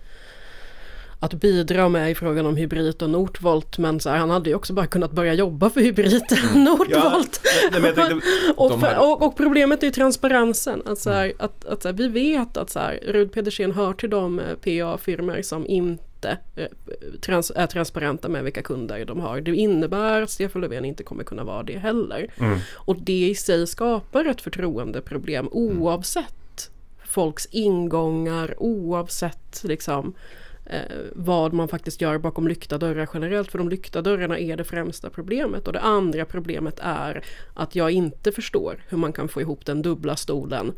att 1.23 1.35
bidra 1.35 1.89
med 1.89 2.11
i 2.11 2.15
frågan 2.15 2.47
om 2.47 2.57
Hybrid 2.57 3.03
och 3.03 3.11
Northvolt 3.11 3.79
men 3.79 4.01
så 4.01 4.11
här, 4.11 4.17
han 4.19 4.31
hade 4.31 4.51
ju 4.51 4.57
också 4.57 4.73
bara 4.73 4.87
kunnat 4.87 5.13
börja 5.13 5.35
jobba 5.35 5.71
för 5.71 5.81
Hybrid 5.81 6.23
och 6.51 6.57
Northvolt. 6.57 7.41
nej, 7.73 7.83
tänkte- 7.95 8.21
och, 8.57 8.71
de 8.71 8.81
för, 8.81 8.87
här- 8.87 9.01
och, 9.01 9.23
och 9.23 9.37
problemet 9.37 9.83
är 9.83 9.87
ju 9.87 9.93
transparensen. 9.93 10.83
Att, 10.87 10.99
så 10.99 11.11
här, 11.11 11.33
att, 11.39 11.65
att 11.65 11.83
så 11.83 11.89
här, 11.89 11.95
vi 11.95 12.09
vet 12.09 12.57
att 12.57 12.71
så 12.71 12.79
här, 12.79 13.01
Rud 13.09 13.33
Pedersen 13.33 13.73
hör 13.73 13.93
till 13.93 14.11
de 14.11 14.39
eh, 14.39 14.45
PA-firmor 14.55 15.43
som 15.43 15.67
inte 15.67 16.39
eh, 16.57 16.67
trans, 17.21 17.53
är 17.57 17.67
transparenta 17.67 18.29
med 18.29 18.45
vilka 18.45 18.63
kunder 18.63 19.05
de 19.05 19.21
har. 19.21 19.41
Det 19.41 19.55
innebär 19.57 20.23
att 20.23 20.31
Stefan 20.31 20.63
Löfven 20.63 20.85
inte 20.85 21.03
kommer 21.03 21.25
kunna 21.25 21.45
vara 21.45 21.63
det 21.63 21.79
heller. 21.79 22.27
Mm. 22.39 22.59
Och 22.75 22.97
det 23.01 23.29
i 23.29 23.35
sig 23.35 23.67
skapar 23.67 24.25
ett 24.25 24.41
förtroendeproblem 24.41 25.49
oavsett 25.51 26.71
folks 27.05 27.47
ingångar, 27.51 28.55
oavsett 28.59 29.61
liksom 29.65 30.15
vad 31.13 31.53
man 31.53 31.69
faktiskt 31.69 32.01
gör 32.01 32.19
bakom 32.19 32.49
lyckta 32.49 32.79
dörrar 32.79 33.09
generellt. 33.15 33.51
För 33.51 33.59
de 33.59 33.69
lyckta 33.69 34.03
dörrarna 34.03 34.39
är 34.39 34.57
det 34.57 34.65
främsta 34.65 35.11
problemet. 35.11 35.67
Och 35.67 35.73
det 35.73 35.81
andra 35.81 36.25
problemet 36.25 36.79
är 36.83 37.25
att 37.55 37.75
jag 37.77 37.91
inte 37.91 38.33
förstår 38.33 38.85
hur 38.89 38.99
man 38.99 39.13
kan 39.13 39.29
få 39.29 39.41
ihop 39.41 39.67
den 39.67 39.83
dubbla 39.83 40.17
stolen 40.17 40.73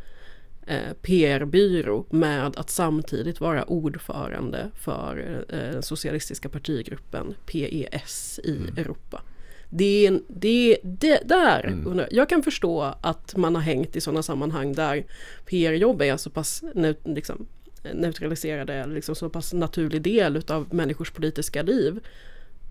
eh, 0.66 0.92
PR-byrå 1.03 2.05
med 2.11 2.47
att 2.57 2.70
samtidigt 2.70 3.40
vara 3.40 3.64
ordförande 3.64 4.70
för 4.81 5.44
eh, 5.49 5.81
socialistiska 5.81 6.49
partigruppen 6.49 7.35
PES 7.47 8.40
i 8.44 8.59
Europa. 8.81 9.23
Det, 9.70 10.07
är 10.07 10.20
det, 10.29 10.79
det 10.83 11.20
där, 11.29 11.83
undrar- 11.87 12.09
jag 12.11 12.29
kan 12.29 12.42
förstå 12.42 12.94
att 13.01 13.37
man 13.37 13.55
har 13.55 13.62
hängt 13.62 13.97
i 13.97 14.01
sådana 14.01 14.23
sammanhang 14.23 14.73
där 14.73 15.05
PR-jobb 15.47 16.03
är 16.03 16.16
så 16.16 16.31
pass 16.31 16.62
liksom, 17.05 17.47
neutraliserade, 17.94 18.87
liksom 18.87 19.14
så 19.14 19.29
pass 19.29 19.53
naturlig 19.53 20.03
del 20.03 20.37
utav 20.37 20.75
människors 20.75 21.11
politiska 21.11 21.62
liv. 21.62 22.01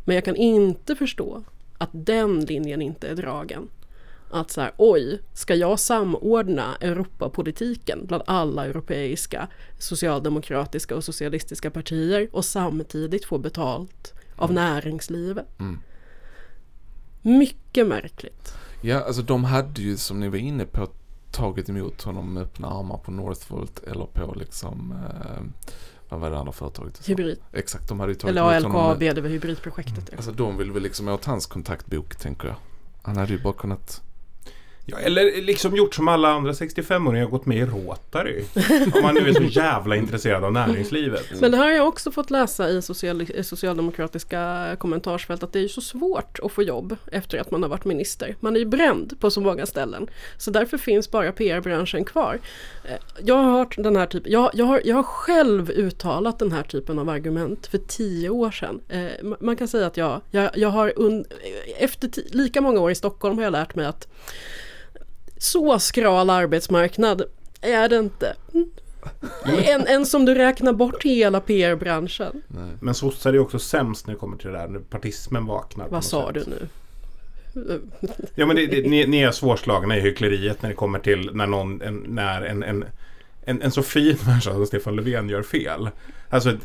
Men 0.05 0.15
jag 0.15 0.25
kan 0.25 0.35
inte 0.35 0.95
förstå 0.95 1.43
att 1.77 1.89
den 1.91 2.45
linjen 2.45 2.81
inte 2.81 3.07
är 3.07 3.15
dragen. 3.15 3.69
Att 4.29 4.51
så 4.51 4.61
här, 4.61 4.71
oj, 4.77 5.19
ska 5.33 5.55
jag 5.55 5.79
samordna 5.79 6.75
Europapolitiken 6.81 8.05
bland 8.05 8.23
alla 8.25 8.65
europeiska 8.65 9.47
socialdemokratiska 9.79 10.95
och 10.95 11.03
socialistiska 11.03 11.71
partier 11.71 12.29
och 12.31 12.45
samtidigt 12.45 13.25
få 13.25 13.37
betalt 13.37 14.13
av 14.35 14.53
näringslivet? 14.53 15.59
Mm. 15.59 15.79
Mycket 17.21 17.87
märkligt. 17.87 18.53
Ja, 18.81 19.03
alltså 19.03 19.21
de 19.21 19.43
hade 19.43 19.81
ju 19.81 19.97
som 19.97 20.19
ni 20.19 20.29
var 20.29 20.37
inne 20.37 20.65
på 20.65 20.83
tagit 21.33 21.69
emot 21.69 22.01
honom 22.01 22.33
med 22.33 22.43
öppna 22.43 22.67
armar 22.67 22.97
på 22.97 23.11
Northvolt 23.11 23.79
eller 23.79 24.05
på 24.05 24.33
liksom, 24.35 24.91
eh, 24.91 25.69
vad 26.09 26.19
var 26.19 26.31
det 26.31 26.37
andra 26.37 26.53
företaget? 26.53 27.09
Hybrid. 27.09 27.39
Exakt, 27.53 27.89
de 27.89 27.99
hade 27.99 28.11
ju 28.11 28.15
tagit 28.15 28.37
Eller 28.37 28.59
LKAB, 28.59 28.99
det 28.99 29.21
var 29.21 29.29
hybridprojektet. 29.29 30.09
Alltså 30.15 30.31
de 30.31 30.57
vill 30.57 30.71
väl 30.71 30.83
liksom 30.83 31.07
åt 31.07 31.25
hans 31.25 31.45
kontaktbok 31.45 32.15
tänker 32.15 32.47
jag. 32.47 32.55
Han 33.01 33.17
hade 33.17 33.33
ju 33.33 33.41
bara 33.41 33.53
kunnat 33.53 34.01
Ja, 34.85 34.97
eller 34.97 35.41
liksom 35.41 35.75
gjort 35.75 35.95
som 35.95 36.07
alla 36.07 36.29
andra 36.29 36.51
65-åringar 36.51 37.25
och 37.25 37.31
gått 37.31 37.45
med 37.45 37.57
i 37.57 37.65
Rotary. 37.65 38.43
Om 38.95 39.01
man 39.01 39.15
nu 39.15 39.29
är 39.29 39.33
så 39.33 39.43
jävla 39.59 39.95
intresserad 39.95 40.43
av 40.43 40.53
näringslivet. 40.53 41.41
Men 41.41 41.51
det 41.51 41.57
här 41.57 41.63
har 41.65 41.71
jag 41.71 41.87
också 41.87 42.11
fått 42.11 42.31
läsa 42.31 42.69
i 42.69 42.81
social, 42.81 43.27
socialdemokratiska 43.43 44.75
kommentarsfält 44.79 45.43
att 45.43 45.53
det 45.53 45.59
är 45.59 45.67
så 45.67 45.81
svårt 45.81 46.39
att 46.43 46.51
få 46.51 46.63
jobb 46.63 46.95
efter 47.11 47.37
att 47.37 47.51
man 47.51 47.61
har 47.63 47.69
varit 47.69 47.85
minister. 47.85 48.35
Man 48.39 48.55
är 48.55 48.59
ju 48.59 48.65
bränd 48.65 49.19
på 49.19 49.31
så 49.31 49.41
många 49.41 49.65
ställen. 49.65 50.07
Så 50.37 50.51
därför 50.51 50.77
finns 50.77 51.11
bara 51.11 51.31
PR-branschen 51.31 52.05
kvar. 52.05 52.39
Eh, 52.83 52.91
Jag 53.25 53.35
har 53.35 53.51
hört 53.51 53.75
den 53.77 53.95
här 53.95 54.05
typen, 54.05 54.31
jag, 54.31 54.51
jag, 54.53 54.65
har, 54.65 54.81
jag 54.85 54.95
har 54.95 55.03
själv 55.03 55.69
uttalat 55.71 56.39
den 56.39 56.51
här 56.51 56.63
typen 56.63 56.99
av 56.99 57.09
argument 57.09 57.67
för 57.67 57.77
tio 57.77 58.29
år 58.29 58.51
sedan. 58.51 58.81
Eh, 58.89 58.97
ma- 59.21 59.37
Man 59.39 59.55
kan 59.55 59.67
säga 59.67 59.87
att 59.87 59.97
jag, 59.97 60.21
jag, 60.31 60.49
jag 60.57 60.69
har 60.69 60.93
un, 60.95 61.25
efter 61.77 62.09
lika 62.35 62.61
många 62.61 62.79
år 62.79 62.91
i 62.91 62.95
Stockholm 62.95 63.37
har 63.37 63.43
jag 63.43 63.51
lärt 63.51 63.75
mig 63.75 63.85
att 63.85 64.07
så 65.43 65.79
skral 65.79 66.29
arbetsmarknad 66.29 67.21
är 67.61 67.89
det 67.89 67.97
inte. 67.97 68.35
En, 69.45 69.87
en 69.87 70.05
som 70.05 70.25
du 70.25 70.35
räknar 70.35 70.73
bort 70.73 71.03
hela 71.03 71.39
PR-branschen. 71.39 72.41
Men 72.79 72.93
sossar 72.93 73.33
är 73.33 73.39
också 73.39 73.59
sämst 73.59 74.07
när 74.07 74.13
det 74.13 74.19
kommer 74.19 74.37
till 74.37 74.47
det 74.47 74.57
där 74.57 74.67
när 74.67 74.79
partismen 74.79 75.45
vaknar. 75.45 75.87
Vad 75.89 76.03
sa 76.03 76.33
sätt. 76.33 76.45
du 76.45 76.51
nu? 76.51 76.67
Ja 78.35 78.45
men 78.45 78.55
det, 78.55 78.67
det, 78.67 78.89
ni, 78.89 79.07
ni 79.07 79.21
är 79.21 79.31
svårslagna 79.31 79.97
i 79.97 80.01
hyckleriet 80.01 80.61
när 80.61 80.69
det 80.69 80.75
kommer 80.75 80.99
till 80.99 81.29
när 81.33 81.47
någon, 81.47 81.81
en, 81.81 82.05
när 82.07 82.41
en, 82.41 82.63
en, 82.63 82.85
en, 83.45 83.61
en 83.61 83.71
så 83.71 83.83
fin 83.83 84.17
människa 84.25 84.53
som 84.53 84.65
Stefan 84.65 84.95
Löfven 84.95 85.29
gör 85.29 85.43
fel. 85.43 85.89
Alltså 86.29 86.57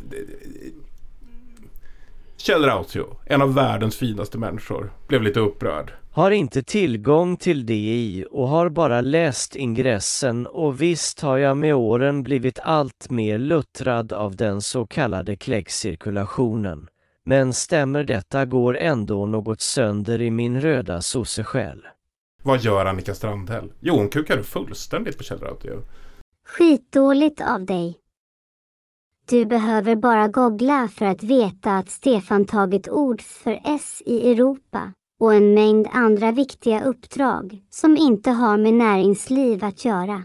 Kjell 2.40 2.64
Rautio, 2.64 3.16
en 3.26 3.42
av 3.42 3.54
världens 3.54 3.96
finaste 3.96 4.38
människor, 4.38 4.92
blev 5.08 5.22
lite 5.22 5.40
upprörd. 5.40 5.92
Har 6.12 6.30
inte 6.30 6.62
tillgång 6.62 7.36
till 7.36 7.66
DI 7.66 8.24
och 8.30 8.48
har 8.48 8.68
bara 8.68 9.00
läst 9.00 9.56
ingressen 9.56 10.46
och 10.46 10.82
visst 10.82 11.20
har 11.20 11.38
jag 11.38 11.56
med 11.56 11.74
åren 11.74 12.22
blivit 12.22 12.58
allt 12.62 13.10
mer 13.10 13.38
luttrad 13.38 14.12
av 14.12 14.36
den 14.36 14.62
så 14.62 14.86
kallade 14.86 15.36
kläggcirkulationen. 15.36 16.88
Men 17.24 17.52
stämmer 17.52 18.04
detta 18.04 18.44
går 18.44 18.78
ändå 18.78 19.26
något 19.26 19.60
sönder 19.60 20.22
i 20.22 20.30
min 20.30 20.60
röda 20.60 21.02
sossesjäl. 21.02 21.82
Vad 22.42 22.60
gör 22.60 22.86
Annika 22.86 23.14
Strandhäll? 23.14 23.72
Jo, 23.80 23.94
hon 23.94 24.08
kukade 24.08 24.42
fullständigt 24.42 25.18
på 25.18 25.24
Kjell 25.24 25.40
Rautio. 25.40 25.82
Skitdåligt 26.46 27.40
av 27.40 27.64
dig. 27.64 27.98
Du 29.30 29.44
behöver 29.46 29.96
bara 29.96 30.28
googla 30.28 30.88
för 30.88 31.06
att 31.06 31.22
veta 31.22 31.76
att 31.76 31.90
Stefan 31.90 32.44
tagit 32.44 32.88
ord 32.88 33.22
för 33.22 33.60
S 33.64 34.02
i 34.06 34.30
Europa 34.30 34.92
och 35.20 35.34
en 35.34 35.54
mängd 35.54 35.88
andra 35.92 36.32
viktiga 36.32 36.84
uppdrag 36.84 37.62
som 37.70 37.96
inte 37.96 38.30
har 38.30 38.58
med 38.58 38.74
näringsliv 38.74 39.64
att 39.64 39.84
göra. 39.84 40.24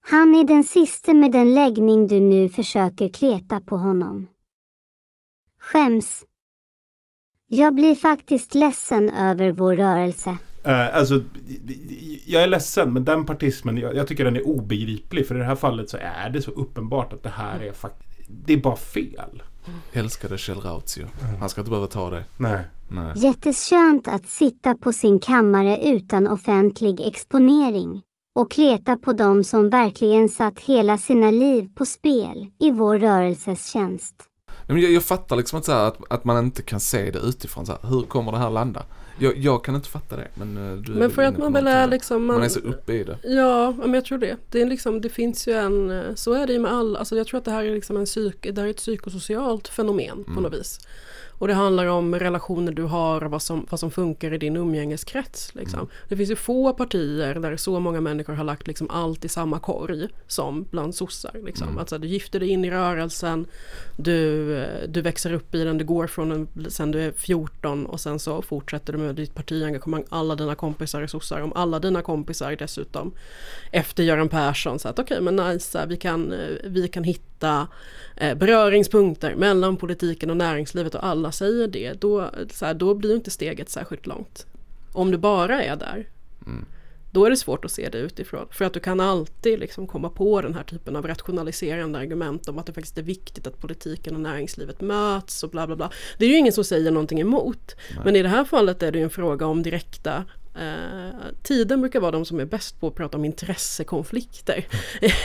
Han 0.00 0.34
är 0.34 0.44
den 0.44 0.64
siste 0.64 1.14
med 1.14 1.32
den 1.32 1.54
läggning 1.54 2.06
du 2.06 2.20
nu 2.20 2.48
försöker 2.48 3.08
kleta 3.08 3.60
på 3.60 3.76
honom. 3.76 4.28
Skäms. 5.60 6.24
Jag 7.46 7.74
blir 7.74 7.94
faktiskt 7.94 8.54
ledsen 8.54 9.10
över 9.10 9.52
vår 9.52 9.76
rörelse. 9.76 10.38
Eh, 10.64 10.96
alltså, 10.96 11.20
jag 12.26 12.42
är 12.42 12.46
ledsen 12.46 12.92
men 12.92 13.04
den 13.04 13.26
partismen, 13.26 13.76
jag, 13.76 13.96
jag 13.96 14.06
tycker 14.06 14.24
den 14.24 14.36
är 14.36 14.46
obegriplig. 14.46 15.26
För 15.26 15.34
i 15.34 15.38
det 15.38 15.44
här 15.44 15.56
fallet 15.56 15.90
så 15.90 15.96
är 15.96 16.30
det 16.30 16.42
så 16.42 16.50
uppenbart 16.50 17.12
att 17.12 17.22
det 17.22 17.32
här 17.34 17.60
är 17.60 17.72
faktiskt, 17.72 18.28
det 18.28 18.52
är 18.52 18.56
bara 18.56 18.76
fel. 18.76 19.42
älskade 19.92 20.38
Kjell 20.38 20.60
Rautio. 20.60 21.06
Han 21.40 21.48
ska 21.48 21.60
inte 21.60 21.70
behöva 21.70 21.86
ta 21.86 22.10
det. 22.10 22.24
Nej. 22.36 22.60
Nej. 22.88 23.12
Jätteskönt 23.16 24.08
att 24.08 24.26
sitta 24.26 24.74
på 24.74 24.92
sin 24.92 25.18
kammare 25.20 25.78
utan 25.84 26.28
offentlig 26.28 27.00
exponering 27.00 28.02
och 28.34 28.50
kleta 28.50 28.96
på 28.96 29.12
dem 29.12 29.44
som 29.44 29.70
verkligen 29.70 30.28
satt 30.28 30.58
hela 30.58 30.98
sina 30.98 31.30
liv 31.30 31.68
på 31.74 31.86
spel 31.86 32.46
i 32.58 32.70
vår 32.70 32.98
rörelses 32.98 33.66
tjänst. 33.66 34.14
Men 34.66 34.80
jag, 34.80 34.92
jag 34.92 35.02
fattar 35.02 35.36
liksom 35.36 35.62
så 35.62 35.72
här 35.72 35.88
att, 35.88 36.12
att 36.12 36.24
man 36.24 36.44
inte 36.44 36.62
kan 36.62 36.80
se 36.80 37.10
det 37.10 37.18
utifrån. 37.18 37.66
Så 37.66 37.72
här, 37.72 37.90
hur 37.90 38.02
kommer 38.02 38.32
det 38.32 38.38
här 38.38 38.50
landa? 38.50 38.82
Jag, 39.20 39.36
jag 39.36 39.64
kan 39.64 39.74
inte 39.74 39.88
fatta 39.88 40.16
det. 40.16 40.28
Men, 40.34 40.56
eh, 40.72 40.76
du 40.76 40.92
Men 40.92 41.10
för 41.10 41.22
att 41.22 41.34
på 41.34 41.40
man 41.40 41.52
väl 41.52 41.66
är 41.66 41.86
liksom... 41.86 42.24
Man 42.24 42.42
är 42.42 42.48
så 42.48 42.60
uppe 42.60 42.92
i 42.92 43.04
det. 43.04 43.18
Ja, 43.22 43.72
men 43.78 43.94
jag 43.94 44.04
tror 44.04 44.18
det. 44.18 44.36
Det, 44.50 44.62
är 44.62 44.66
liksom, 44.66 45.00
det 45.00 45.08
finns 45.08 45.48
ju 45.48 45.52
en... 45.52 45.90
eh, 45.90 46.14
Så 46.14 46.32
är 46.32 46.46
det 46.46 46.52
ju 46.52 46.58
med 46.58 46.72
alla. 46.72 46.98
Alltså 46.98 47.16
jag 47.16 47.26
tror 47.26 47.38
att 47.38 47.44
det 47.44 47.50
här 47.50 47.64
är 47.64 47.74
liksom 47.74 47.96
en 47.96 48.04
psyk, 48.04 48.46
det 48.54 48.60
här 48.60 48.66
är 48.66 48.70
ett 48.70 48.76
psykosocialt 48.76 49.68
fenomen 49.68 50.24
på 50.24 50.30
Mm. 50.30 50.42
något 50.42 50.54
vis. 50.54 50.78
Och 51.40 51.48
det 51.48 51.54
handlar 51.54 51.86
om 51.86 52.14
relationer 52.14 52.72
du 52.72 52.82
har 52.82 53.24
och 53.24 53.30
vad 53.30 53.42
som, 53.42 53.66
vad 53.70 53.80
som 53.80 53.90
funkar 53.90 54.32
i 54.32 54.38
din 54.38 54.56
umgängeskrets. 54.56 55.54
Liksom. 55.54 55.78
Mm. 55.78 55.90
Det 56.08 56.16
finns 56.16 56.30
ju 56.30 56.36
få 56.36 56.72
partier 56.72 57.34
där 57.34 57.56
så 57.56 57.80
många 57.80 58.00
människor 58.00 58.32
har 58.32 58.44
lagt 58.44 58.66
liksom 58.66 58.90
allt 58.90 59.24
i 59.24 59.28
samma 59.28 59.58
korg 59.58 60.08
som 60.26 60.66
bland 60.70 60.94
sossar. 60.94 61.40
Liksom. 61.44 61.68
Mm. 61.68 61.78
Alltså, 61.78 61.98
du 61.98 62.08
gifter 62.08 62.40
dig 62.40 62.48
in 62.48 62.64
i 62.64 62.70
rörelsen, 62.70 63.46
du, 63.96 64.56
eh, 64.58 64.88
du 64.88 65.00
växer 65.00 65.32
upp 65.32 65.54
i 65.54 65.64
den, 65.64 65.78
du 65.78 65.84
går 65.84 66.06
från 66.06 66.32
en, 66.32 66.70
sen 66.70 66.90
du 66.90 67.00
är 67.00 67.12
14 67.12 67.86
och 67.86 68.00
sen 68.00 68.18
så 68.18 68.42
fortsätter 68.42 68.92
du 68.92 68.98
med 68.98 69.14
ditt 69.14 69.34
partiengagemang. 69.34 70.04
Alla 70.08 70.36
dina 70.36 70.54
kompisar 70.54 71.02
är 71.02 71.06
sossar, 71.06 71.40
om 71.40 71.52
alla 71.52 71.78
dina 71.78 72.02
kompisar 72.02 72.56
dessutom 72.56 73.12
efter 73.72 74.02
Göran 74.02 74.28
Persson 74.28 74.78
så 74.78 74.88
att 74.88 74.98
okej 74.98 75.20
men 75.20 75.36
nice, 75.36 75.86
vi 75.86 75.96
kan, 75.96 76.32
eh, 76.32 76.38
vi 76.64 76.88
kan 76.88 77.04
hitta 77.04 77.29
eh, 77.42 78.34
beröringspunkter 78.34 79.34
mellan 79.34 79.76
politiken 79.76 80.30
och 80.30 80.36
näringslivet 80.36 80.94
och 80.94 81.06
alla 81.06 81.32
säger 81.32 81.68
det, 81.68 81.92
då, 81.92 82.30
så 82.50 82.66
här, 82.66 82.74
då 82.74 82.94
blir 82.94 83.14
inte 83.14 83.30
steget 83.30 83.70
särskilt 83.70 84.06
långt. 84.06 84.46
Om 84.92 85.10
du 85.10 85.18
bara 85.18 85.62
är 85.62 85.76
där, 85.76 86.08
då 87.12 87.24
är 87.24 87.30
det 87.30 87.36
svårt 87.36 87.64
att 87.64 87.70
se 87.70 87.88
det 87.88 87.98
utifrån. 87.98 88.46
För 88.50 88.64
att 88.64 88.72
du 88.72 88.80
kan 88.80 89.00
alltid 89.00 89.58
liksom 89.58 89.86
komma 89.86 90.08
på 90.10 90.40
den 90.40 90.54
här 90.54 90.62
typen 90.62 90.96
av 90.96 91.06
rationaliserande 91.06 91.98
argument 91.98 92.48
om 92.48 92.58
att 92.58 92.66
det 92.66 92.72
faktiskt 92.72 92.98
är 92.98 93.02
viktigt 93.02 93.46
att 93.46 93.58
politiken 93.58 94.14
och 94.14 94.20
näringslivet 94.20 94.80
möts 94.80 95.42
och 95.42 95.50
bla 95.50 95.66
bla 95.66 95.76
bla. 95.76 95.90
Det 96.18 96.24
är 96.24 96.28
ju 96.28 96.36
ingen 96.36 96.52
som 96.52 96.64
säger 96.64 96.90
någonting 96.90 97.20
emot. 97.20 97.76
Men 98.04 98.16
i 98.16 98.22
det 98.22 98.28
här 98.28 98.44
fallet 98.44 98.82
är 98.82 98.92
det 98.92 98.98
ju 98.98 99.04
en 99.04 99.10
fråga 99.10 99.46
om 99.46 99.62
direkta 99.62 100.24
Eh, 100.54 101.10
tiden 101.42 101.80
brukar 101.80 102.00
vara 102.00 102.10
de 102.10 102.24
som 102.24 102.40
är 102.40 102.44
bäst 102.44 102.80
på 102.80 102.86
att 102.86 102.94
prata 102.94 103.18
om 103.18 103.24
intressekonflikter 103.24 104.66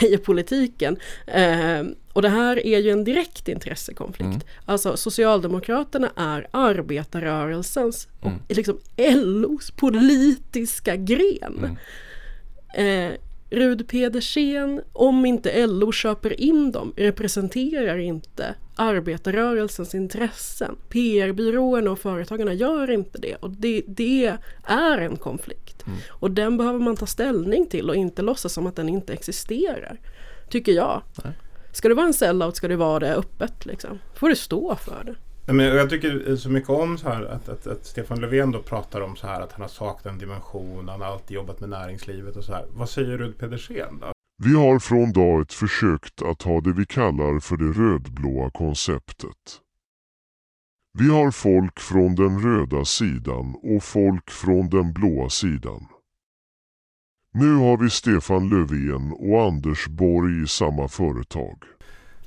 i 0.02 0.16
politiken. 0.16 0.96
Eh, 1.26 1.82
och 2.12 2.22
det 2.22 2.28
här 2.28 2.66
är 2.66 2.78
ju 2.78 2.90
en 2.90 3.04
direkt 3.04 3.48
intressekonflikt. 3.48 4.22
Mm. 4.26 4.40
Alltså 4.64 4.96
Socialdemokraterna 4.96 6.10
är 6.16 6.48
arbetarrörelsens 6.50 8.08
och 8.20 8.26
Mm. 8.26 8.38
liksom 8.48 8.78
LOs 8.96 9.70
politiska 9.70 10.96
gren. 10.96 11.78
Eh, 12.74 13.10
Rud 13.50 13.88
Pedersen, 13.88 14.82
om 14.92 15.26
inte 15.26 15.66
LO 15.66 15.92
köper 15.92 16.40
in 16.40 16.72
dem, 16.72 16.92
representerar 16.96 17.98
inte 17.98 18.54
arbetarrörelsens 18.76 19.94
intressen. 19.94 20.76
PR-byråerna 20.88 21.90
och 21.90 21.98
företagarna 21.98 22.52
gör 22.52 22.90
inte 22.90 23.18
det 23.18 23.34
och 23.34 23.50
det, 23.50 23.82
det 23.86 24.36
är 24.62 24.98
en 24.98 25.16
konflikt. 25.16 25.84
Och 26.08 26.30
den 26.30 26.56
behöver 26.56 26.78
man 26.78 26.96
ta 26.96 27.06
ställning 27.06 27.66
till 27.66 27.90
och 27.90 27.96
inte 27.96 28.22
låtsas 28.22 28.52
som 28.52 28.66
att 28.66 28.76
den 28.76 28.88
inte 28.88 29.12
existerar. 29.12 30.00
Tycker 30.50 30.72
jag. 30.72 31.02
Ska 31.72 31.88
det 31.88 31.94
vara 31.94 32.06
en 32.06 32.14
sellout 32.14 32.56
ska 32.56 32.68
det 32.68 32.76
vara 32.76 32.98
det 32.98 33.14
öppet 33.14 33.66
liksom. 33.66 33.98
får 34.14 34.28
du 34.28 34.36
stå 34.36 34.76
för 34.76 35.04
det. 35.04 35.14
Nej, 35.46 35.56
men 35.56 35.66
jag 35.66 35.90
tycker 35.90 36.36
så 36.36 36.50
mycket 36.50 36.70
om 36.70 36.98
så 36.98 37.08
här 37.08 37.24
att, 37.24 37.48
att, 37.48 37.66
att 37.66 37.86
Stefan 37.86 38.20
Löfven 38.20 38.52
då 38.52 38.62
pratar 38.62 39.00
om 39.00 39.16
så 39.16 39.26
här 39.26 39.40
att 39.40 39.52
han 39.52 39.60
har 39.60 39.68
saknat 39.68 40.12
en 40.12 40.18
dimension, 40.18 40.88
han 40.88 41.00
har 41.00 41.08
alltid 41.08 41.34
jobbat 41.34 41.60
med 41.60 41.68
näringslivet 41.68 42.36
och 42.36 42.44
så 42.44 42.52
här. 42.52 42.66
Vad 42.70 42.88
säger 42.88 43.18
Rud 43.18 43.38
Pedersen 43.38 43.98
då? 44.00 44.12
Vi 44.42 44.54
har 44.54 44.78
från 44.78 45.12
dag 45.12 45.40
ett 45.40 45.52
försökt 45.52 46.22
att 46.22 46.42
ha 46.42 46.60
det 46.60 46.72
vi 46.72 46.86
kallar 46.86 47.40
för 47.40 47.56
det 47.56 47.64
rödblåa 47.64 48.50
konceptet. 48.50 49.60
Vi 50.98 51.10
har 51.10 51.30
folk 51.30 51.80
från 51.80 52.14
den 52.14 52.40
röda 52.42 52.84
sidan 52.84 53.54
och 53.62 53.82
folk 53.82 54.30
från 54.30 54.68
den 54.68 54.92
blåa 54.92 55.30
sidan. 55.30 55.86
Nu 57.34 57.54
har 57.54 57.76
vi 57.76 57.90
Stefan 57.90 58.48
Löfven 58.48 59.12
och 59.12 59.42
Anders 59.42 59.88
Borg 59.88 60.42
i 60.42 60.46
samma 60.46 60.88
företag. 60.88 61.62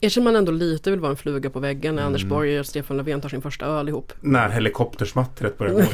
Erkänner 0.02 0.24
man 0.24 0.36
ändå 0.36 0.52
lite 0.52 0.92
vill 0.92 1.00
vara 1.00 1.12
en 1.12 1.18
fluga 1.18 1.50
på 1.50 1.60
väggen 1.60 1.96
när 1.96 2.04
Anders 2.04 2.24
Borg 2.24 2.60
och 2.60 2.66
Stefan 2.66 2.98
Löfven 2.98 3.22
tar 3.22 3.30
sin 3.30 3.42
första 3.42 3.66
öl 3.66 3.90
ihop. 3.90 4.14
När 4.22 4.50
helikoptersmattret 4.50 5.58
börjar 5.58 5.74
gå. 5.74 5.82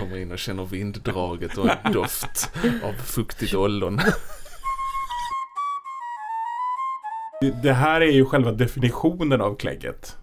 Kommer 0.00 0.16
in 0.16 0.32
och 0.32 0.38
känner 0.38 0.64
vinddraget 0.64 1.58
och 1.58 1.70
en 1.84 1.92
doft 1.92 2.50
av 2.82 2.92
fuktigt 2.92 3.54
ollon. 3.54 4.00
Det 7.62 7.72
här 7.72 8.00
är 8.00 8.12
ju 8.12 8.24
själva 8.24 8.52
definitionen 8.52 9.40
av 9.40 9.56
klägget. 9.56 10.16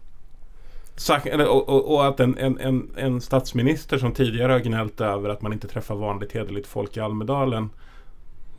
Och, 1.47 1.69
och, 1.69 1.93
och 1.93 2.07
att 2.07 2.19
en, 2.19 2.37
en, 2.37 2.59
en, 2.59 2.91
en 2.97 3.21
statsminister 3.21 3.97
som 3.97 4.13
tidigare 4.13 4.51
har 4.51 4.59
gnällt 4.59 5.01
över 5.01 5.29
att 5.29 5.41
man 5.41 5.53
inte 5.53 5.67
träffar 5.67 5.95
vanligt 5.95 6.31
hederligt 6.31 6.67
folk 6.67 6.97
i 6.97 6.99
Almedalen 6.99 7.69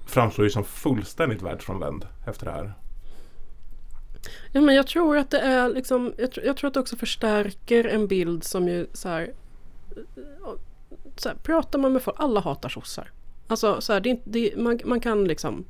framstår 0.07 0.45
ju 0.45 0.51
som 0.51 0.65
fullständigt 0.65 1.43
världsfrånvänd 1.43 2.07
efter 2.27 2.47
det 2.47 2.53
här. 2.53 2.75
Ja, 4.53 4.61
men 4.61 4.75
jag 4.75 4.87
tror 4.87 5.17
att 5.17 5.31
det 5.31 5.39
är 5.39 5.69
liksom, 5.69 6.15
jag, 6.19 6.31
tr- 6.31 6.45
jag 6.45 6.57
tror 6.57 6.69
att 6.69 6.75
det 6.75 6.81
också 6.81 6.97
förstärker 6.97 7.85
en 7.85 8.07
bild 8.07 8.45
som 8.45 8.69
ju 8.69 8.87
så 8.93 9.09
här, 9.09 9.33
så 11.17 11.29
här 11.29 11.37
pratar 11.37 11.79
man 11.79 11.93
med 11.93 12.03
folk, 12.03 12.17
alla 12.21 12.41
hatar 12.41 12.69
sossar. 12.69 13.11
Alltså 13.47 13.81
så 13.81 13.93
här, 13.93 14.01
det 14.01 14.09
är 14.09 14.11
inte, 14.11 14.31
det, 14.31 14.57
man, 14.57 14.81
man 14.85 15.01
kan 15.01 15.25
liksom 15.25 15.65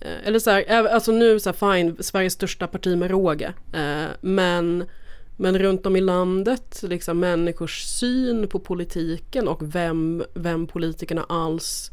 eh, 0.00 0.26
eller 0.26 0.38
så 0.38 0.50
här, 0.50 0.88
alltså 0.88 1.12
nu 1.12 1.40
så 1.40 1.50
här, 1.50 1.74
fine, 1.74 1.96
Sveriges 2.02 2.32
största 2.32 2.66
parti 2.66 2.98
med 2.98 3.10
råge. 3.10 3.54
Eh, 3.72 4.06
men, 4.20 4.84
men 5.36 5.58
runt 5.58 5.86
om 5.86 5.96
i 5.96 6.00
landet, 6.00 6.80
liksom 6.82 7.20
människors 7.20 7.84
syn 7.84 8.48
på 8.48 8.60
politiken 8.60 9.48
och 9.48 9.74
vem, 9.74 10.24
vem 10.34 10.66
politikerna 10.66 11.26
alls 11.28 11.90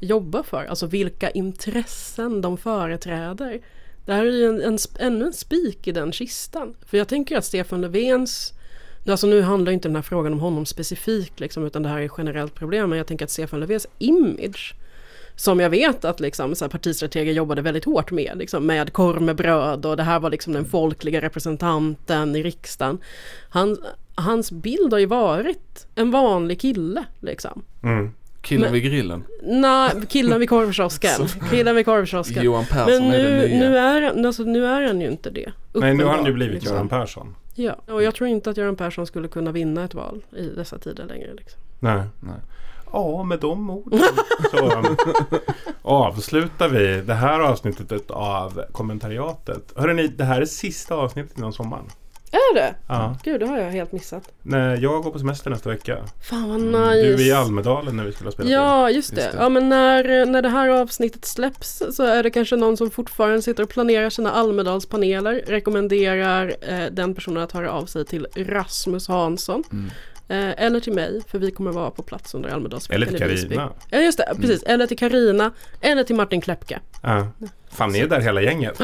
jobbar 0.00 0.42
för. 0.42 0.64
Alltså 0.64 0.86
vilka 0.86 1.30
intressen 1.30 2.40
de 2.40 2.56
företräder. 2.56 3.60
Det 4.06 4.12
här 4.12 4.26
är 4.26 4.30
ju 4.30 4.44
en, 4.48 4.60
en, 4.62 4.78
ännu 4.98 5.24
en 5.24 5.32
spik 5.32 5.86
i 5.86 5.92
den 5.92 6.12
kistan. 6.12 6.76
För 6.86 6.98
jag 6.98 7.08
tänker 7.08 7.36
att 7.36 7.44
Stefan 7.44 7.80
Löfvens 7.80 8.52
Alltså 9.08 9.26
nu 9.26 9.42
handlar 9.42 9.72
inte 9.72 9.88
den 9.88 9.96
här 9.96 10.02
frågan 10.02 10.32
om 10.32 10.40
honom 10.40 10.66
specifikt 10.66 11.40
liksom, 11.40 11.66
utan 11.66 11.82
det 11.82 11.88
här 11.88 12.00
är 12.00 12.04
ett 12.04 12.12
generellt 12.18 12.54
problem. 12.54 12.90
Men 12.90 12.98
jag 12.98 13.06
tänker 13.06 13.24
att 13.24 13.30
Stefan 13.30 13.60
Löfvens 13.60 13.86
image 13.98 14.74
som 15.36 15.60
jag 15.60 15.70
vet 15.70 16.04
att 16.04 16.20
liksom, 16.20 16.54
så 16.54 16.64
här, 16.64 16.70
partistrateger 16.70 17.32
jobbade 17.32 17.62
väldigt 17.62 17.84
hårt 17.84 18.10
med, 18.10 18.32
liksom, 18.36 18.66
med 18.66 18.92
korv 18.92 19.22
med 19.22 19.36
bröd 19.36 19.86
och 19.86 19.96
det 19.96 20.02
här 20.02 20.20
var 20.20 20.30
liksom 20.30 20.52
den 20.52 20.64
folkliga 20.64 21.20
representanten 21.20 22.36
i 22.36 22.42
riksdagen. 22.42 22.98
Han, 23.48 23.76
hans 24.14 24.52
bild 24.52 24.92
har 24.92 25.00
ju 25.00 25.06
varit 25.06 25.86
en 25.94 26.10
vanlig 26.10 26.60
kille. 26.60 27.04
Liksom. 27.20 27.62
Mm. 27.82 28.12
Killen 28.42 28.62
Men- 28.62 28.72
vid 28.72 28.82
grillen. 28.82 29.24
Nej, 29.42 29.90
killen 30.08 30.40
vid 30.40 30.48
korvkiosken. 30.48 31.28
Killen 31.50 31.76
vid 31.76 31.84
korvkiosken. 31.84 32.42
Johan 32.44 32.64
Persson 32.64 33.08
Men 33.08 33.12
är 33.12 33.18
det 33.18 33.30
nu, 33.30 33.48
nya. 33.48 33.58
nu, 33.70 33.78
är, 33.78 34.26
alltså, 34.26 34.42
nu 34.42 34.66
är 34.66 34.82
han 34.82 35.00
ju 35.00 35.10
inte 35.10 35.30
det. 35.30 35.52
Nej, 35.72 35.94
nu 35.94 36.04
har 36.04 36.16
han 36.16 36.26
ju 36.26 36.32
blivit 36.32 36.54
liksom. 36.54 36.72
Göran 36.72 36.88
Persson. 36.88 37.34
Ja, 37.54 37.76
och 37.86 38.02
jag 38.02 38.14
tror 38.14 38.28
inte 38.28 38.50
att 38.50 38.56
Göran 38.56 38.76
Persson 38.76 39.06
skulle 39.06 39.28
kunna 39.28 39.52
vinna 39.52 39.84
ett 39.84 39.94
val 39.94 40.24
i 40.36 40.42
dessa 40.46 40.78
tider 40.78 41.04
längre. 41.04 41.34
Liksom. 41.34 41.60
Nej. 41.78 42.02
Ja, 42.92 43.22
med 43.22 43.38
de 43.40 43.70
orden 43.70 44.00
så 44.50 44.78
um, 44.78 44.96
avslutar 45.82 46.68
vi 46.68 47.00
det 47.00 47.14
här 47.14 47.40
avsnittet 47.40 48.10
av 48.10 48.62
kommentariatet. 48.72 49.72
Hörrni, 49.76 50.08
det 50.08 50.24
här 50.24 50.40
är 50.40 50.44
sista 50.44 50.94
avsnittet 50.94 51.38
innan 51.38 51.52
sommaren. 51.52 51.84
Är 52.32 52.54
det? 52.54 52.74
Ja. 52.88 53.16
Gud, 53.24 53.40
det 53.40 53.46
har 53.46 53.58
jag 53.58 53.70
helt 53.70 53.92
missat. 53.92 54.32
Nej, 54.42 54.78
jag 54.82 55.02
går 55.02 55.10
på 55.10 55.18
semester 55.18 55.50
nästa 55.50 55.68
vecka. 55.70 55.98
Fan 56.30 56.48
vad 56.48 56.60
nice. 56.60 57.02
Du 57.02 57.14
är 57.14 57.20
i 57.28 57.32
Almedalen 57.32 57.96
när 57.96 58.04
vi 58.04 58.12
skulle 58.12 58.26
ha 58.28 58.32
spelat 58.32 58.52
Ja, 58.52 58.90
in. 58.90 58.96
just 58.96 59.14
det. 59.14 59.30
Ja, 59.38 59.48
men 59.48 59.68
när, 59.68 60.26
när 60.26 60.42
det 60.42 60.48
här 60.48 60.68
avsnittet 60.68 61.24
släpps 61.24 61.82
så 61.92 62.02
är 62.02 62.22
det 62.22 62.30
kanske 62.30 62.56
någon 62.56 62.76
som 62.76 62.90
fortfarande 62.90 63.42
sitter 63.42 63.62
och 63.62 63.68
planerar 63.68 64.10
sina 64.10 64.30
Almedalspaneler. 64.32 65.42
Rekommenderar 65.46 66.54
eh, 66.60 66.84
den 66.92 67.14
personen 67.14 67.42
att 67.42 67.52
höra 67.52 67.70
av 67.72 67.86
sig 67.86 68.04
till 68.04 68.26
Rasmus 68.36 69.08
Hansson. 69.08 69.64
Mm. 69.72 69.90
Eh, 70.30 70.64
eller 70.64 70.80
till 70.80 70.92
mig, 70.92 71.22
för 71.28 71.38
vi 71.38 71.50
kommer 71.50 71.72
vara 71.72 71.90
på 71.90 72.02
plats 72.02 72.34
under 72.34 72.50
Almedalsveckan 72.50 73.02
Eller 73.02 73.36
till. 73.36 73.48
Carina. 73.48 73.72
Ja, 73.90 73.98
just 73.98 74.18
det. 74.18 74.34
Precis. 74.40 74.62
Eller 74.62 74.86
till 74.86 74.98
Karina 74.98 75.52
Eller 75.80 76.04
till 76.04 76.16
Martin 76.16 76.40
Klepke. 76.40 76.80
Ja. 77.02 77.26
Fan, 77.70 77.92
ni 77.92 77.98
är 77.98 78.08
där 78.08 78.20
hela 78.20 78.42
gänget. 78.42 78.80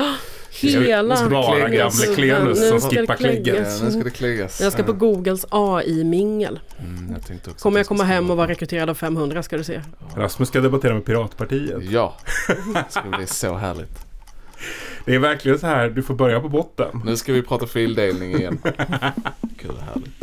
Hela 0.50 1.28
Bara 1.30 1.68
gamle 1.68 2.06
Klenus 2.14 2.60
Nu 2.60 2.68
som 2.68 2.90
skippar. 2.90 3.16
Ja, 3.20 3.84
nu 3.84 3.90
ska 3.90 4.04
det 4.04 4.10
kläggas. 4.10 4.60
Jag 4.60 4.72
ska 4.72 4.82
på. 4.82 4.92
Googles 4.92 5.46
AI-mingel. 5.50 6.60
Mm, 6.78 7.12
jag 7.12 7.26
tänkte 7.26 7.50
också 7.50 7.62
Kommer 7.62 7.78
jag 7.78 7.86
komma 7.86 8.04
hem 8.04 8.30
och 8.30 8.36
vara 8.36 8.48
rekryterad 8.48 8.90
av 8.90 8.94
500 8.94 9.42
ska 9.42 9.56
du 9.56 9.64
se. 9.64 9.82
Rasmus 10.16 10.48
ska 10.48 10.60
debattera 10.60 10.94
med 10.94 11.04
Piratpartiet. 11.04 11.82
Ja, 11.90 12.16
det 12.74 12.84
ska 12.90 13.02
bli 13.02 13.26
så 13.26 13.54
härligt. 13.54 14.06
Det 15.06 15.14
är 15.14 15.18
verkligen 15.18 15.58
så 15.58 15.66
här, 15.66 15.90
du 15.90 16.02
får 16.02 16.14
börja 16.14 16.40
på 16.40 16.48
botten. 16.48 17.02
Nu 17.04 17.16
ska 17.16 17.32
vi 17.32 17.42
prata 17.42 17.66
fildelning 17.66 18.34
igen. 18.34 18.58
Kul 19.58 19.70
och 19.70 19.82
härligt. 19.82 20.16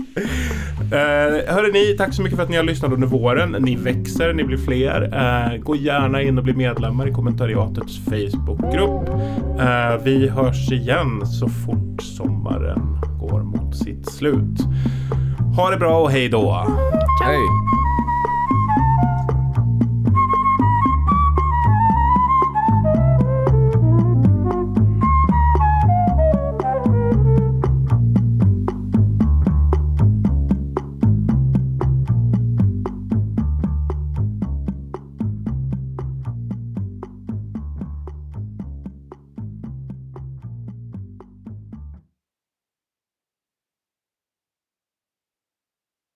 Eh, 0.93 1.55
hörde 1.55 1.71
ni, 1.71 1.95
tack 1.97 2.13
så 2.13 2.21
mycket 2.21 2.37
för 2.37 2.43
att 2.43 2.49
ni 2.49 2.55
har 2.57 2.63
lyssnat 2.63 2.91
under 2.91 3.07
våren. 3.07 3.55
Ni 3.59 3.75
växer, 3.75 4.33
ni 4.33 4.43
blir 4.43 4.57
fler. 4.57 5.01
Eh, 5.01 5.57
gå 5.57 5.75
gärna 5.75 6.21
in 6.21 6.37
och 6.37 6.43
bli 6.43 6.53
medlemmar 6.53 7.07
i 7.07 7.11
kommentariatets 7.11 7.99
Facebookgrupp. 8.05 9.09
Eh, 9.59 10.03
vi 10.03 10.29
hörs 10.29 10.71
igen 10.71 11.27
så 11.27 11.47
fort 11.49 12.01
sommaren 12.01 12.97
går 13.19 13.43
mot 13.43 13.77
sitt 13.77 14.11
slut. 14.11 14.59
Ha 15.55 15.69
det 15.69 15.77
bra 15.77 16.01
och 16.01 16.11
hej 16.11 16.29
då! 16.29 16.67
Hej! 17.25 17.39